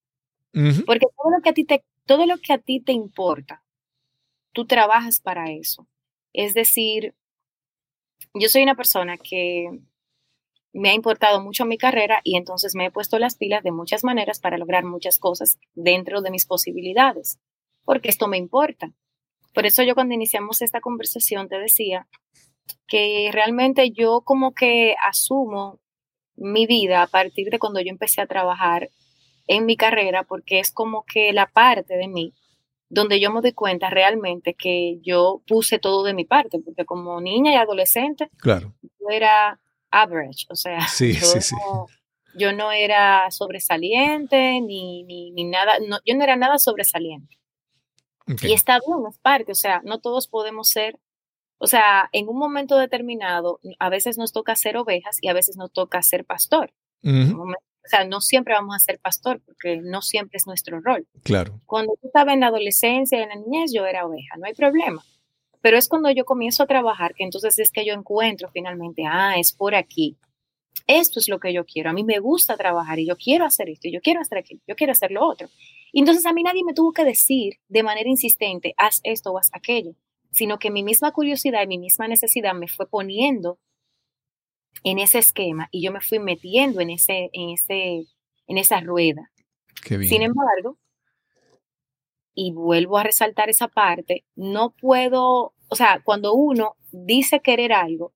[0.86, 3.64] Porque todo lo, que a ti te, todo lo que a ti te importa,
[4.52, 5.88] tú trabajas para eso.
[6.32, 7.14] Es decir,
[8.34, 9.68] yo soy una persona que
[10.72, 14.02] me ha importado mucho mi carrera y entonces me he puesto las pilas de muchas
[14.02, 17.38] maneras para lograr muchas cosas dentro de mis posibilidades,
[17.84, 18.92] porque esto me importa.
[19.54, 22.08] Por eso yo cuando iniciamos esta conversación te decía
[22.88, 25.80] que realmente yo como que asumo
[26.36, 28.90] mi vida a partir de cuando yo empecé a trabajar
[29.46, 32.34] en mi carrera, porque es como que la parte de mí
[32.94, 37.20] donde yo me doy cuenta realmente que yo puse todo de mi parte, porque como
[37.20, 38.74] niña y adolescente, claro.
[38.82, 40.78] yo era average, o sea,
[42.36, 47.38] yo, no, era sobresaliente ni, ni, ni nada, no, yo no era nada sobresaliente.
[48.42, 50.98] Y está bien, es parte, o sea, no todos podemos ser
[51.58, 55.56] o sea, en un momento determinado, a veces nos toca ser ovejas y a veces
[55.56, 56.74] nos toca ser pastor.
[57.84, 61.06] O sea, no siempre vamos a ser pastor porque no siempre es nuestro rol.
[61.22, 61.60] Claro.
[61.66, 65.04] Cuando tú estabas en la adolescencia, en la niñez, yo era oveja, no hay problema.
[65.60, 69.34] Pero es cuando yo comienzo a trabajar que entonces es que yo encuentro finalmente, ah,
[69.38, 70.16] es por aquí.
[70.86, 71.90] Esto es lo que yo quiero.
[71.90, 74.60] A mí me gusta trabajar y yo quiero hacer esto, y yo quiero hacer aquello,
[74.66, 75.48] yo quiero hacer lo otro.
[75.92, 79.38] Y entonces a mí nadie me tuvo que decir de manera insistente, haz esto o
[79.38, 79.94] haz aquello
[80.34, 83.58] sino que mi misma curiosidad y mi misma necesidad me fue poniendo
[84.82, 88.06] en ese esquema y yo me fui metiendo en, ese, en, ese,
[88.46, 89.30] en esa rueda.
[89.86, 90.78] Sin embargo,
[92.34, 98.12] y vuelvo a resaltar esa parte, no puedo, o sea, cuando uno dice querer algo,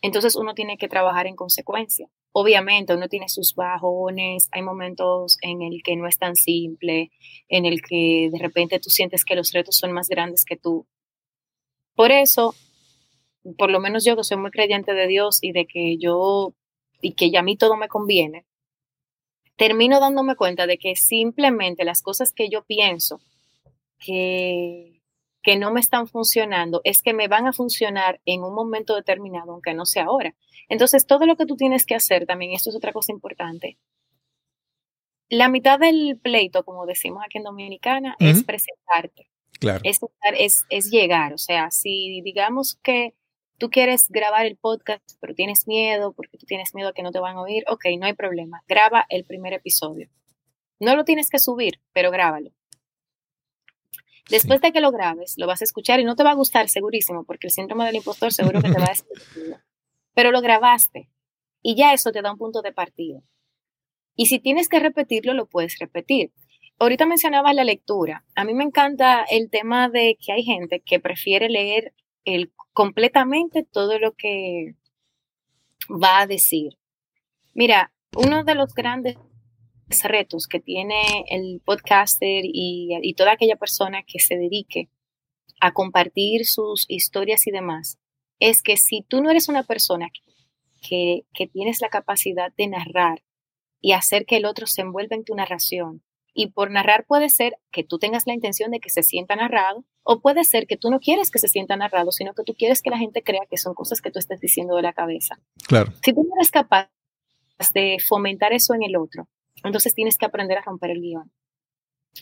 [0.00, 2.08] entonces uno tiene que trabajar en consecuencia.
[2.34, 7.10] Obviamente uno tiene sus bajones, hay momentos en el que no es tan simple,
[7.48, 10.86] en el que de repente tú sientes que los retos son más grandes que tú,
[11.94, 12.54] por eso,
[13.58, 16.54] por lo menos yo que soy muy creyente de Dios y de que yo,
[17.00, 18.46] y que ya a mí todo me conviene,
[19.56, 23.20] termino dándome cuenta de que simplemente las cosas que yo pienso
[23.98, 25.02] que,
[25.42, 29.52] que no me están funcionando es que me van a funcionar en un momento determinado,
[29.52, 30.34] aunque no sea ahora.
[30.68, 33.78] Entonces, todo lo que tú tienes que hacer también, esto es otra cosa importante,
[35.32, 39.30] la mitad del pleito, como decimos aquí en Dominicana, es presentarte.
[39.82, 43.14] Es, es, llegar, o sea, si digamos que
[43.62, 47.12] tú quieres grabar el podcast, pero tienes miedo porque tú tienes miedo a que no
[47.12, 50.08] te van a oír, ok, no hay problema, graba el primer episodio.
[50.80, 52.50] No lo tienes que subir, pero grábalo.
[54.28, 56.68] Después de que lo grabes, lo vas a escuchar y no te va a gustar
[56.68, 59.56] segurísimo, porque el síndrome del impostor seguro que te va a decir.
[60.12, 61.08] Pero lo grabaste
[61.62, 63.20] y ya eso te da un punto de partida.
[64.16, 66.32] Y si tienes que repetirlo, lo puedes repetir.
[66.80, 68.24] Ahorita mencionabas la lectura.
[68.34, 71.94] A mí me encanta el tema de que hay gente que prefiere leer
[72.24, 74.74] el, completamente todo lo que
[75.88, 76.78] va a decir.
[77.54, 79.16] Mira, uno de los grandes
[80.04, 84.88] retos que tiene el podcaster y, toda aquella persona que se dedique
[85.60, 87.98] a compartir sus historias y demás,
[88.38, 90.08] es que si tú no eres una persona
[90.80, 93.22] que, que tienes la capacidad de narrar
[93.80, 96.02] y hacer que el otro se envuelva en tu narración,
[96.34, 99.84] y por narrar puede ser que tú tengas la intención de que se sienta narrado,
[100.02, 102.82] o puede ser que tú no quieres que se sienta narrado, sino que tú quieres
[102.82, 105.38] que la gente crea que son cosas que tú estás diciendo de la cabeza.
[105.66, 105.92] Claro.
[106.02, 106.90] Si tú no eres capaz
[107.74, 109.28] de fomentar eso en el otro,
[109.62, 111.30] entonces tienes que aprender a romper el guion.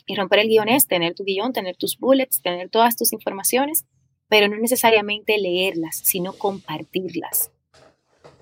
[0.07, 3.87] Y romper el guion es tener tu guion, tener tus bullets, tener todas tus informaciones,
[4.29, 7.51] pero no necesariamente leerlas, sino compartirlas.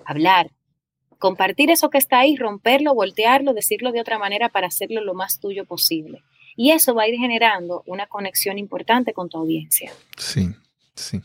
[0.05, 0.51] Hablar,
[1.19, 5.41] compartir eso que está ahí, romperlo, voltearlo, decirlo de otra manera para hacerlo lo más
[5.41, 6.23] tuyo posible.
[6.57, 9.93] Y eso va a ir generando una conexión importante con tu audiencia.
[10.17, 10.51] Sí,
[10.95, 11.21] sí.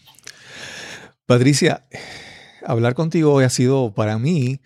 [1.26, 1.86] Patricia,
[2.66, 4.60] hablar contigo hoy ha sido para mí,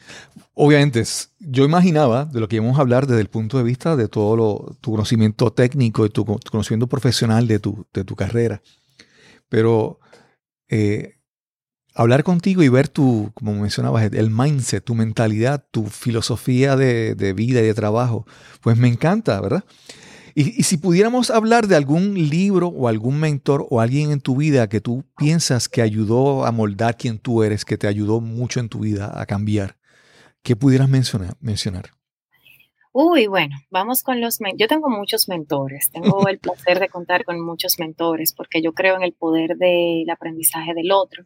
[0.54, 1.04] obviamente,
[1.40, 4.76] yo imaginaba de lo que íbamos a hablar desde el punto de vista de todo
[4.82, 8.62] tu conocimiento técnico y tu, conocimiento profesional de tu, de tu carrera.
[9.50, 10.00] Pero
[10.68, 11.17] eh,
[11.98, 17.34] hablar contigo y ver tu, como mencionabas, el mindset, tu mentalidad, tu filosofía de, de
[17.34, 18.26] vida y de trabajo,
[18.62, 19.64] pues me encanta, ¿verdad?
[20.40, 24.70] Y, si pudiéramos hablar de algún libro o algún mentor o alguien en tu vida
[24.70, 28.70] que tú piensas que ayudó a moldar quien tú eres, que te ayudó mucho en
[28.70, 29.78] tu vida a cambiar,
[30.44, 31.34] ¿qué pudieras mencionar?
[31.40, 31.90] mencionar?
[32.92, 34.38] Uy, bueno, vamos con los...
[34.58, 38.96] Yo tengo muchos mentores, tengo el placer de contar con muchos mentores porque yo creo
[38.96, 41.26] en el poder del aprendizaje del otro.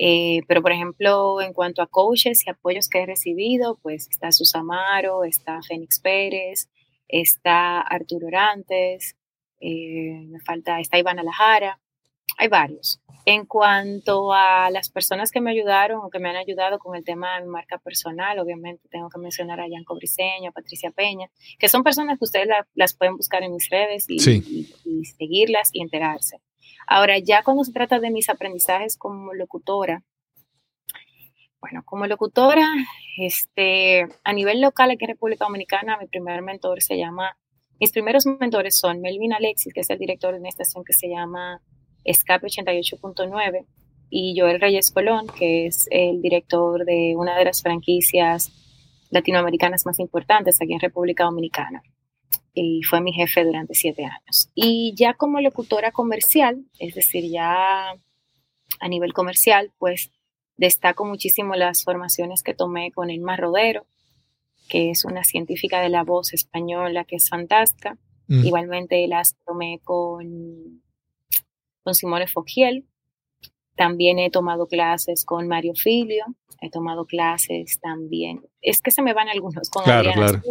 [0.00, 4.30] Eh, pero, por ejemplo, en cuanto a coaches y apoyos que he recibido, pues está
[4.30, 6.68] Susamaro, está Fénix Pérez,
[7.08, 9.16] está Arturo Orantes,
[9.60, 11.80] eh, me falta, está Iván Alajara,
[12.36, 13.00] hay varios.
[13.30, 17.04] En cuanto a las personas que me ayudaron o que me han ayudado con el
[17.04, 21.28] tema de mi marca personal, obviamente tengo que mencionar a Yanko Briseño, a Patricia Peña,
[21.58, 24.16] que son personas que ustedes las pueden buscar en mis redes y,
[24.86, 26.40] y, seguirlas y enterarse.
[26.86, 30.02] Ahora, ya cuando se trata de mis aprendizajes como locutora,
[31.60, 32.66] bueno, como locutora,
[33.18, 37.36] este, a nivel local aquí en República Dominicana, mi primer mentor se llama,
[37.78, 41.10] mis primeros mentores son Melvin Alexis, que es el director de una estación que se
[41.10, 41.60] llama
[42.04, 43.66] Escape 88.9,
[44.10, 48.52] y Joel Reyes Colón, que es el director de una de las franquicias
[49.10, 51.82] latinoamericanas más importantes aquí en República Dominicana.
[52.54, 54.50] Y fue mi jefe durante siete años.
[54.54, 57.92] Y ya como locutora comercial, es decir, ya
[58.80, 60.10] a nivel comercial, pues
[60.58, 63.86] Destaco muchísimo las formaciones que tomé con Elma Rodero,
[64.68, 67.96] que es una científica de la voz española que es fantástica.
[68.26, 68.44] Mm.
[68.44, 70.82] Igualmente las tomé con,
[71.88, 72.84] con Simone Fogiel.
[73.74, 76.26] También he tomado clases con Mario Filio.
[76.60, 78.42] He tomado clases también.
[78.60, 80.42] Es que se me van algunos con claro, claro.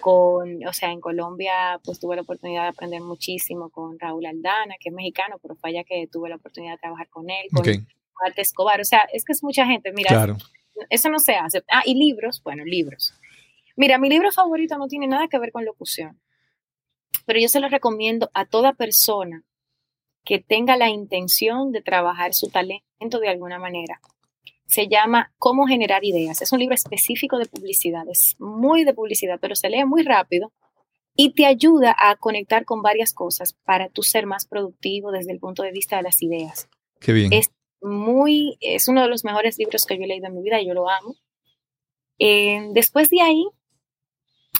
[0.00, 4.74] con, o sea, en Colombia pues tuve la oportunidad de aprender muchísimo con Raúl Aldana,
[4.80, 7.64] que es mexicano, pero fue allá que tuve la oportunidad de trabajar con él, con
[8.36, 10.36] Escobar, o sea, es que es mucha gente, mira,
[10.88, 11.62] eso no se hace.
[11.70, 13.14] Ah, y libros, bueno, libros.
[13.76, 16.20] Mira, mi libro favorito no tiene nada que ver con locución,
[17.24, 19.44] pero yo se lo recomiendo a toda persona
[20.24, 24.00] que tenga la intención de trabajar su talento de alguna manera.
[24.66, 26.42] Se llama Cómo generar ideas.
[26.42, 30.52] Es un libro específico de publicidad, es muy de publicidad, pero se lee muy rápido
[31.16, 35.40] y te ayuda a conectar con varias cosas para tú ser más productivo desde el
[35.40, 36.68] punto de vista de las ideas.
[37.00, 37.30] Qué bien
[37.82, 40.66] muy, es uno de los mejores libros que yo he leído en mi vida y
[40.66, 41.16] yo lo amo.
[42.18, 43.46] Eh, después de ahí,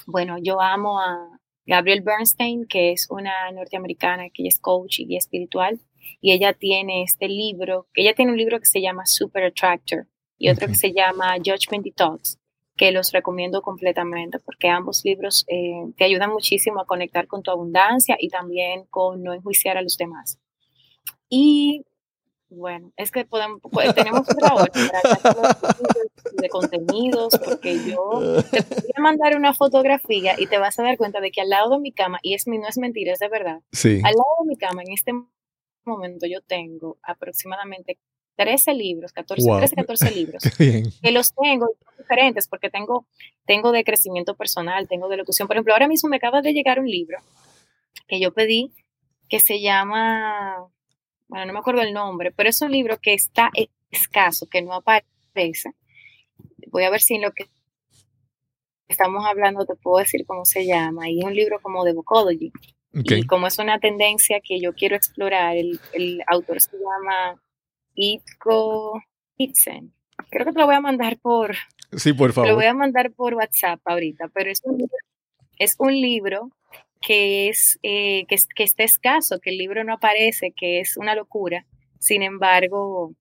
[0.07, 5.19] bueno, yo amo a Gabrielle Bernstein, que es una norteamericana que es coach y guía
[5.19, 5.79] espiritual,
[6.19, 10.07] y ella tiene este libro, ella tiene un libro que se llama Super Attractor
[10.37, 12.39] y otro que se llama Judgment Detox,
[12.75, 17.51] que los recomiendo completamente porque ambos libros eh, te ayudan muchísimo a conectar con tu
[17.51, 20.39] abundancia y también con no enjuiciar a los demás.
[21.29, 21.85] Y
[22.51, 25.57] bueno, es que podemos, pues, tenemos otra hora para
[26.33, 30.97] de contenidos, porque yo te voy a mandar una fotografía y te vas a dar
[30.97, 33.29] cuenta de que al lado de mi cama, y es no es mentira, es de
[33.29, 34.01] verdad, sí.
[34.03, 35.13] al lado de mi cama en este
[35.85, 37.97] momento yo tengo aproximadamente
[38.35, 43.05] 13 libros, 14, 13, 14 libros, que los tengo diferentes porque tengo,
[43.45, 45.47] tengo de crecimiento personal, tengo de locución.
[45.47, 47.17] Por ejemplo, ahora mismo me acaba de llegar un libro
[48.07, 48.71] que yo pedí
[49.29, 50.67] que se llama,
[51.31, 53.51] bueno, no me acuerdo el nombre, pero es un libro que está
[53.89, 55.71] escaso, que no aparece.
[56.67, 57.45] Voy a ver si en lo que
[58.89, 61.09] estamos hablando te puedo decir cómo se llama.
[61.09, 62.51] Y es un libro como de Vocology.
[62.91, 67.41] Y como es una tendencia que yo quiero explorar, el, el autor se llama
[67.95, 69.01] Itko
[69.37, 69.93] Itzen.
[70.29, 71.55] Creo que te lo voy a mandar por...
[71.95, 72.49] Sí, por favor.
[72.49, 74.85] Lo voy a mandar por WhatsApp ahorita, pero es un,
[75.57, 76.49] es un libro
[77.01, 81.15] que, es, eh, que, que está escaso, que el libro no aparece, que es una
[81.15, 81.65] locura.
[81.99, 83.15] Sin embargo,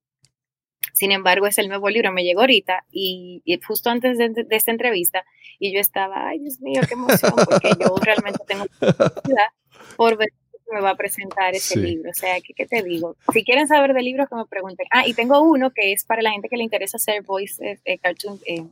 [0.92, 5.24] sin embargo, es el nuevo libro, me llegó ahorita y, justo antes de, esta entrevista
[5.58, 9.48] y yo estaba, ay Dios mío, qué emoción, porque yo realmente tengo curiosidad
[9.96, 12.10] por ver cómo me va a presentar ese libro.
[12.10, 13.16] O sea, ¿qué, ¿qué, te digo?
[13.32, 14.86] Si quieren saber de libros, que me pregunten.
[14.90, 17.98] Ah, y tengo uno que es para la gente que le interesa hacer voice, eh,
[17.98, 18.64] cartoon, eh,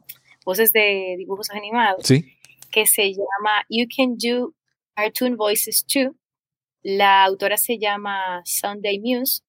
[0.44, 2.06] voces de dibujos animados.
[2.06, 2.34] Sí.
[2.70, 4.54] Que se llama You Can Do
[4.98, 6.16] Cartoon Voices Too.
[6.82, 9.42] La autora se llama Sunday Muse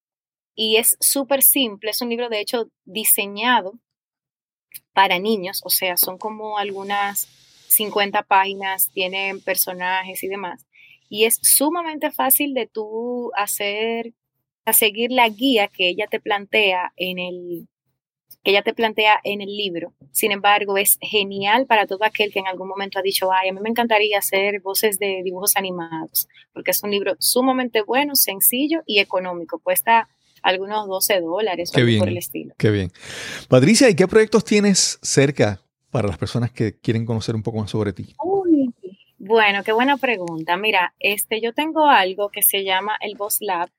[0.54, 1.90] y es súper simple.
[1.90, 3.80] Es un libro, de hecho, diseñado
[4.94, 7.28] para niños, o sea, son como algunas
[7.68, 10.68] 50 páginas, tienen personajes y demás.
[11.10, 14.14] Y es sumamente fácil de tú hacer,
[14.66, 17.68] a seguir la guía que ella te plantea en el,
[18.44, 19.94] que ella te plantea en el libro.
[20.12, 23.54] Sin embargo, es genial para todo aquel que en algún momento ha dicho, ay, a
[23.54, 28.82] mí me encantaría hacer voces de dibujos animados, porque es un libro sumamente bueno, sencillo
[28.86, 29.60] y económico.
[29.60, 30.10] Cuesta
[30.42, 32.54] algunos 12 dólares qué bien, por el estilo.
[32.58, 32.92] Qué bien.
[33.50, 35.62] Patricia, ¿y qué proyectos tienes cerca
[35.92, 38.16] para las personas que quieren conocer un poco más sobre ti?
[39.22, 40.58] bueno, qué buena pregunta.
[40.58, 43.70] Mira, este, yo tengo algo que se llama el Voz Lab,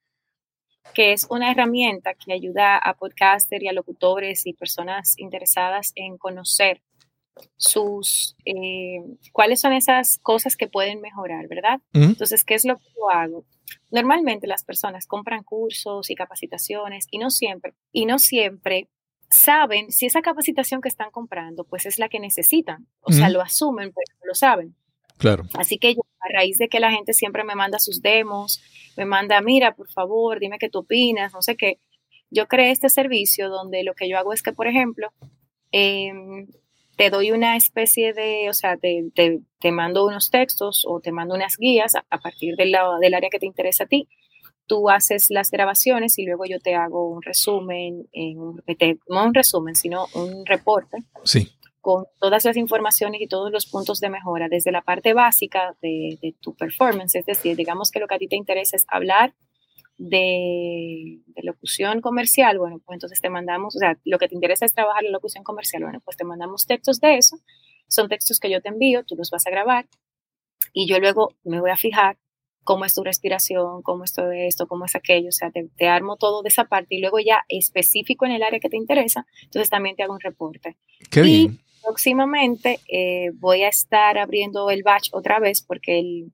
[0.94, 6.18] que es una herramienta que ayuda a podcasters y a locutores y personas interesadas en
[6.18, 6.82] conocer
[7.56, 9.00] sus, eh,
[9.32, 11.80] cuáles son esas cosas que pueden mejorar, ¿verdad?
[11.92, 13.44] Entonces, ¿qué es lo que yo hago?
[13.90, 18.88] Normalmente las personas compran cursos y capacitaciones y no siempre, y no siempre
[19.30, 22.88] saben si esa capacitación que están comprando, pues es la que necesitan.
[23.00, 24.74] O sea, lo asumen, pero no lo saben.
[25.18, 25.44] Claro.
[25.54, 28.62] Así que yo, a raíz de que la gente siempre me manda sus demos,
[28.96, 31.78] me manda, mira, por favor, dime qué tú opinas, no sé qué.
[32.30, 35.12] Yo creé este servicio donde lo que yo hago es que, por ejemplo,
[35.72, 36.46] em,
[36.96, 41.34] te doy una especie de, o sea, te, te, mando unos textos o te mando
[41.34, 44.08] unas guías a, partir del, área que te interesa a ti.
[44.66, 48.36] Tú haces las grabaciones y luego yo te hago un resumen, en,
[49.08, 50.98] no un resumen, sino un reporte.
[51.24, 51.50] Sí
[51.80, 56.34] con todas las informaciones y todos los puntos de mejora, desde la parte básica de,
[56.40, 59.34] tu performance, es decir, digamos que lo que a ti te interesa es hablar
[59.96, 64.74] de, locución comercial, bueno, pues entonces te mandamos, o sea, lo que te interesa es
[64.74, 67.38] trabajar la locución comercial, bueno, pues te mandamos textos de eso,
[67.88, 69.88] son textos que yo te envío, tú los vas a grabar
[70.72, 72.18] y yo luego me voy a fijar
[72.62, 75.88] cómo es tu respiración, cómo es todo esto, cómo es aquello, o sea, te, te,
[75.88, 79.26] armo todo de esa parte y luego ya específico en el área que te interesa,
[79.44, 80.76] entonces también te hago un reporte.
[81.10, 86.32] Qué bien próximamente eh, voy a estar abriendo el batch otra vez porque el,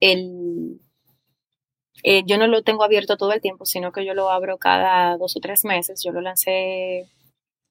[0.00, 0.80] el
[2.02, 5.16] eh, yo no lo tengo abierto todo el tiempo, sino que yo lo abro cada
[5.16, 6.02] dos o tres meses.
[6.04, 7.00] Yo lo lancé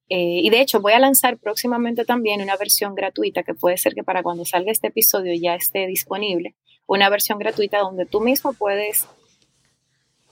[0.10, 3.94] eh, y de hecho voy a lanzar próximamente también una versión gratuita que puede ser
[3.94, 6.56] que para cuando salga este episodio ya esté disponible.
[6.86, 9.08] Una versión gratuita donde tú mismo puedes,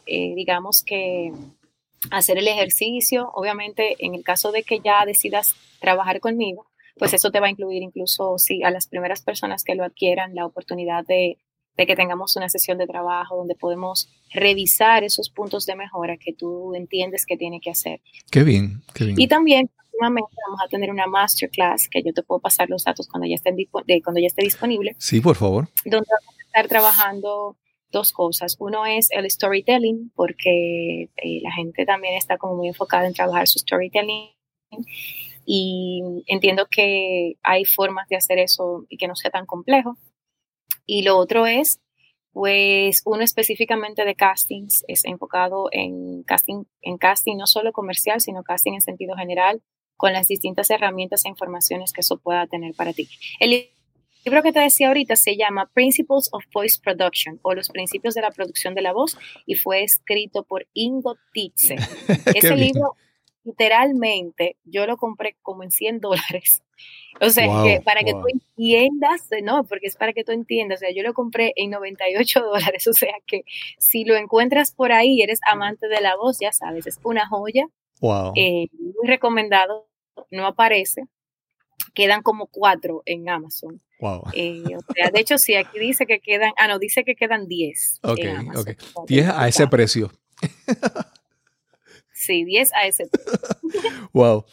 [0.06, 1.34] digamos que
[2.12, 3.32] hacer el ejercicio.
[3.34, 6.68] Obviamente, en el caso de que ya decidas trabajar conmigo,
[6.98, 10.34] pues eso te va a incluir incluso si a las primeras personas que lo adquieran
[10.34, 11.38] la oportunidad de,
[11.76, 16.74] que tengamos una sesión de trabajo donde podemos revisar esos puntos de mejora que tú
[16.74, 18.02] entiendes que tiene que hacer.
[18.32, 19.20] Qué bien, qué bien.
[19.20, 23.08] Y también próximamente vamos a tener una masterclass que yo te puedo pasar los datos
[23.10, 24.96] cuando ya, estén, cuando ya esté disponible.
[24.98, 25.68] Sí, por favor.
[25.84, 27.58] Donde vamos a estar trabajando
[27.96, 28.58] dos cosas.
[28.60, 33.48] Uno es el storytelling, porque eh, la gente también está como muy enfocada en trabajar
[33.48, 34.30] su storytelling
[35.46, 39.98] y entiendo que hay formas de hacer eso y que no sea tan complejo.
[40.86, 41.80] Y lo otro es,
[42.34, 48.44] pues, uno específicamente de castings, es enfocado en casting, en casting no solo comercial, sino
[48.44, 49.62] casting en sentido general,
[49.96, 53.08] con las distintas herramientas e informaciones que eso pueda tener para ti.
[54.26, 58.22] Libro que te decía ahorita se llama Principles of Voice Production o los principios de
[58.22, 61.76] la producción de la voz y fue escrito por Ingo Titze.
[62.36, 62.96] Ese libro,
[63.44, 66.64] literalmente, yo lo compré como en 100 dólares.
[67.22, 70.82] O sea, que para que tú entiendas, no, porque es para que tú entiendas, o
[70.82, 73.44] sea, yo lo compré en 98 dólares, o sea que
[73.78, 77.68] si lo encuentras por ahí, eres amante de la voz, ya sabes, es una joya.
[78.02, 78.34] Wow.
[78.36, 79.88] Eh, muy recomendado,
[80.32, 81.04] no aparece,
[81.96, 83.82] quedan como cuatro en Amazon.
[84.00, 84.24] Wow.
[84.34, 84.64] Eh,
[85.14, 88.00] de hecho, sí, aquí dice que quedan, ah, no, dice que quedan 10.
[88.04, 88.20] Ok,
[88.56, 88.70] ok.
[89.08, 90.12] 10 a ese precio.
[92.14, 93.40] Sí, 10 a ese precio.
[94.14, 94.46] wow.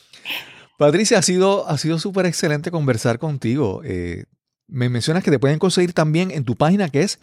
[0.76, 3.80] Patricia, ha sido ha sido súper excelente conversar contigo.
[3.84, 4.26] Eh,
[4.66, 7.18] me mencionas que te pueden conseguir también en tu página que es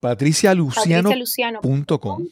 [0.00, 2.26] patricialuciano.com.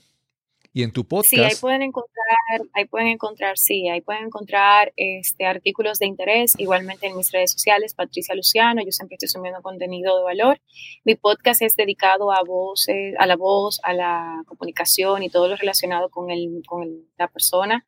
[0.73, 1.31] Y en tu podcast.
[1.31, 2.37] Sí, ahí pueden encontrar,
[2.75, 7.51] ahí pueden encontrar, sí, ahí pueden encontrar este, artículos de interés, igualmente en mis redes
[7.51, 10.61] sociales, Patricia Luciano, yo siempre estoy subiendo contenido de valor.
[11.05, 15.57] Mi podcast es dedicado a voces, a la voz, a la comunicación y todo lo
[15.57, 17.85] relacionado con, el, con la persona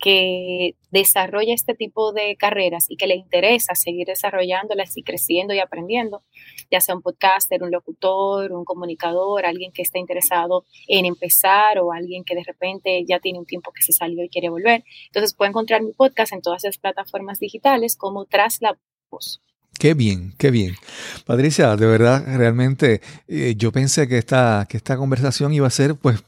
[0.00, 5.60] que desarrolla este tipo de carreras y que le interesa seguir desarrollándolas y creciendo y
[5.60, 6.22] aprendiendo,
[6.70, 11.92] ya sea un podcaster, un locutor, un comunicador, alguien que esté interesado en empezar o
[11.92, 14.82] alguien que de repente ya tiene un tiempo que se salió y quiere volver.
[15.06, 18.78] Entonces puede encontrar mi podcast en todas las plataformas digitales como Tras la
[19.10, 19.42] Voz.
[19.78, 20.74] Qué bien, qué bien.
[21.24, 25.94] Patricia, de verdad, realmente eh, yo pensé que esta, que esta conversación iba a ser
[25.94, 26.22] pues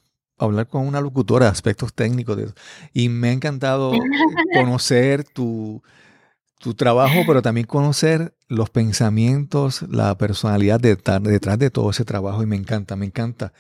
[0.45, 2.37] hablar con una locutora de aspectos técnicos.
[2.37, 2.49] De
[2.93, 3.93] Y me ha encantado
[4.55, 5.83] conocer tu,
[6.59, 12.43] tu trabajo, pero también conocer los pensamientos, la personalidad detrás, detrás de todo ese trabajo.
[12.43, 13.53] Y me encanta, me encanta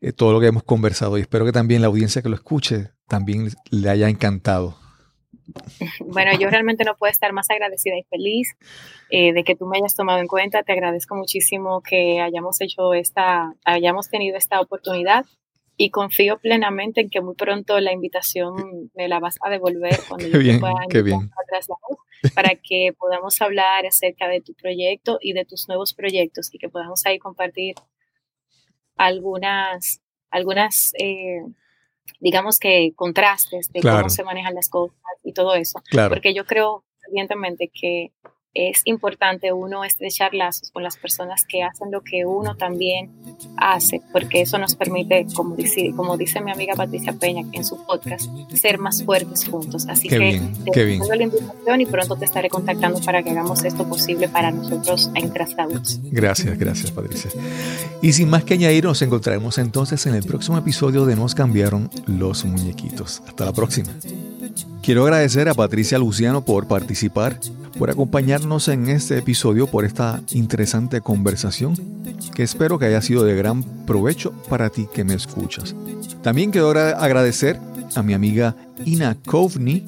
[0.00, 1.18] eh, todo lo que hemos conversado.
[1.18, 4.76] Y espero que también la audiencia que lo escuche también le haya encantado.
[6.06, 8.56] Bueno, yo realmente no puedo estar más agradecida y feliz
[9.10, 10.62] eh, de que tú me hayas tomado en cuenta.
[10.62, 15.24] Te agradezco muchísimo que hayamos hecho esta, hayamos tenido esta oportunidad
[15.80, 20.26] y confío plenamente en que muy pronto la invitación me la vas a devolver cuando
[20.26, 21.30] yo bien, pueda qué bien.
[22.34, 26.68] para que podamos hablar acerca de tu proyecto y de tus nuevos proyectos y que
[26.68, 27.76] podamos ahí compartir
[28.96, 31.40] algunas, algunas eh,
[32.20, 35.82] digamos que contrastes de cómo se manejan las cosas y todo eso.
[36.10, 38.12] Porque yo creo evidentemente que
[38.54, 43.10] es importante uno estrechar lazos con las personas que hacen lo que uno también
[43.56, 47.84] hace, porque eso nos permite, como dice, como dice mi amiga Patricia Peña en su
[47.86, 49.86] podcast, ser más fuertes juntos.
[49.88, 53.64] Así que bien, te qué la invitación y pronto te estaré contactando para que hagamos
[53.64, 56.00] esto posible para nosotros en Traslados.
[56.04, 57.30] Gracias, gracias Patricia.
[58.02, 61.90] Y sin más que añadir, nos encontraremos entonces en el próximo episodio de Nos cambiaron
[62.06, 63.22] los muñequitos.
[63.26, 63.92] Hasta la próxima.
[64.82, 67.38] Quiero agradecer a Patricia Luciano por participar,
[67.78, 71.74] por acompañarnos en este episodio, por esta interesante conversación
[72.34, 75.74] que espero que haya sido de gran provecho para ti que me escuchas.
[76.22, 77.60] También quiero agradecer
[77.94, 79.84] a mi amiga Ina Kovni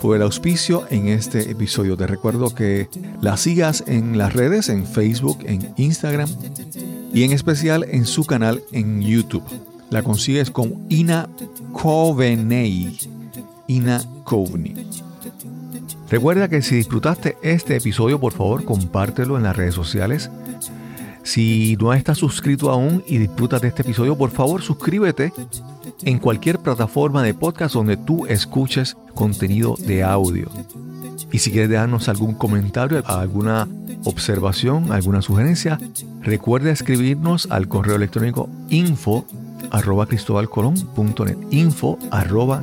[0.00, 1.96] por el auspicio en este episodio.
[1.96, 2.88] Te recuerdo que
[3.20, 6.28] la sigas en las redes, en Facebook, en Instagram
[7.12, 9.44] y en especial en su canal en YouTube.
[9.90, 11.28] La consigues con Ina
[11.72, 12.98] Coveney.
[13.68, 14.02] Ina
[16.10, 20.30] Recuerda que si disfrutaste este episodio, por favor, compártelo en las redes sociales.
[21.22, 25.32] Si no estás suscrito aún y disfrutas de este episodio, por favor, suscríbete
[26.02, 30.48] en cualquier plataforma de podcast donde tú escuches contenido de audio.
[31.32, 33.66] Y si quieres dejarnos algún comentario, alguna
[34.04, 35.80] observación, alguna sugerencia,
[36.20, 39.24] recuerda escribirnos al correo electrónico info
[39.70, 40.06] arroba
[41.50, 42.62] info arroba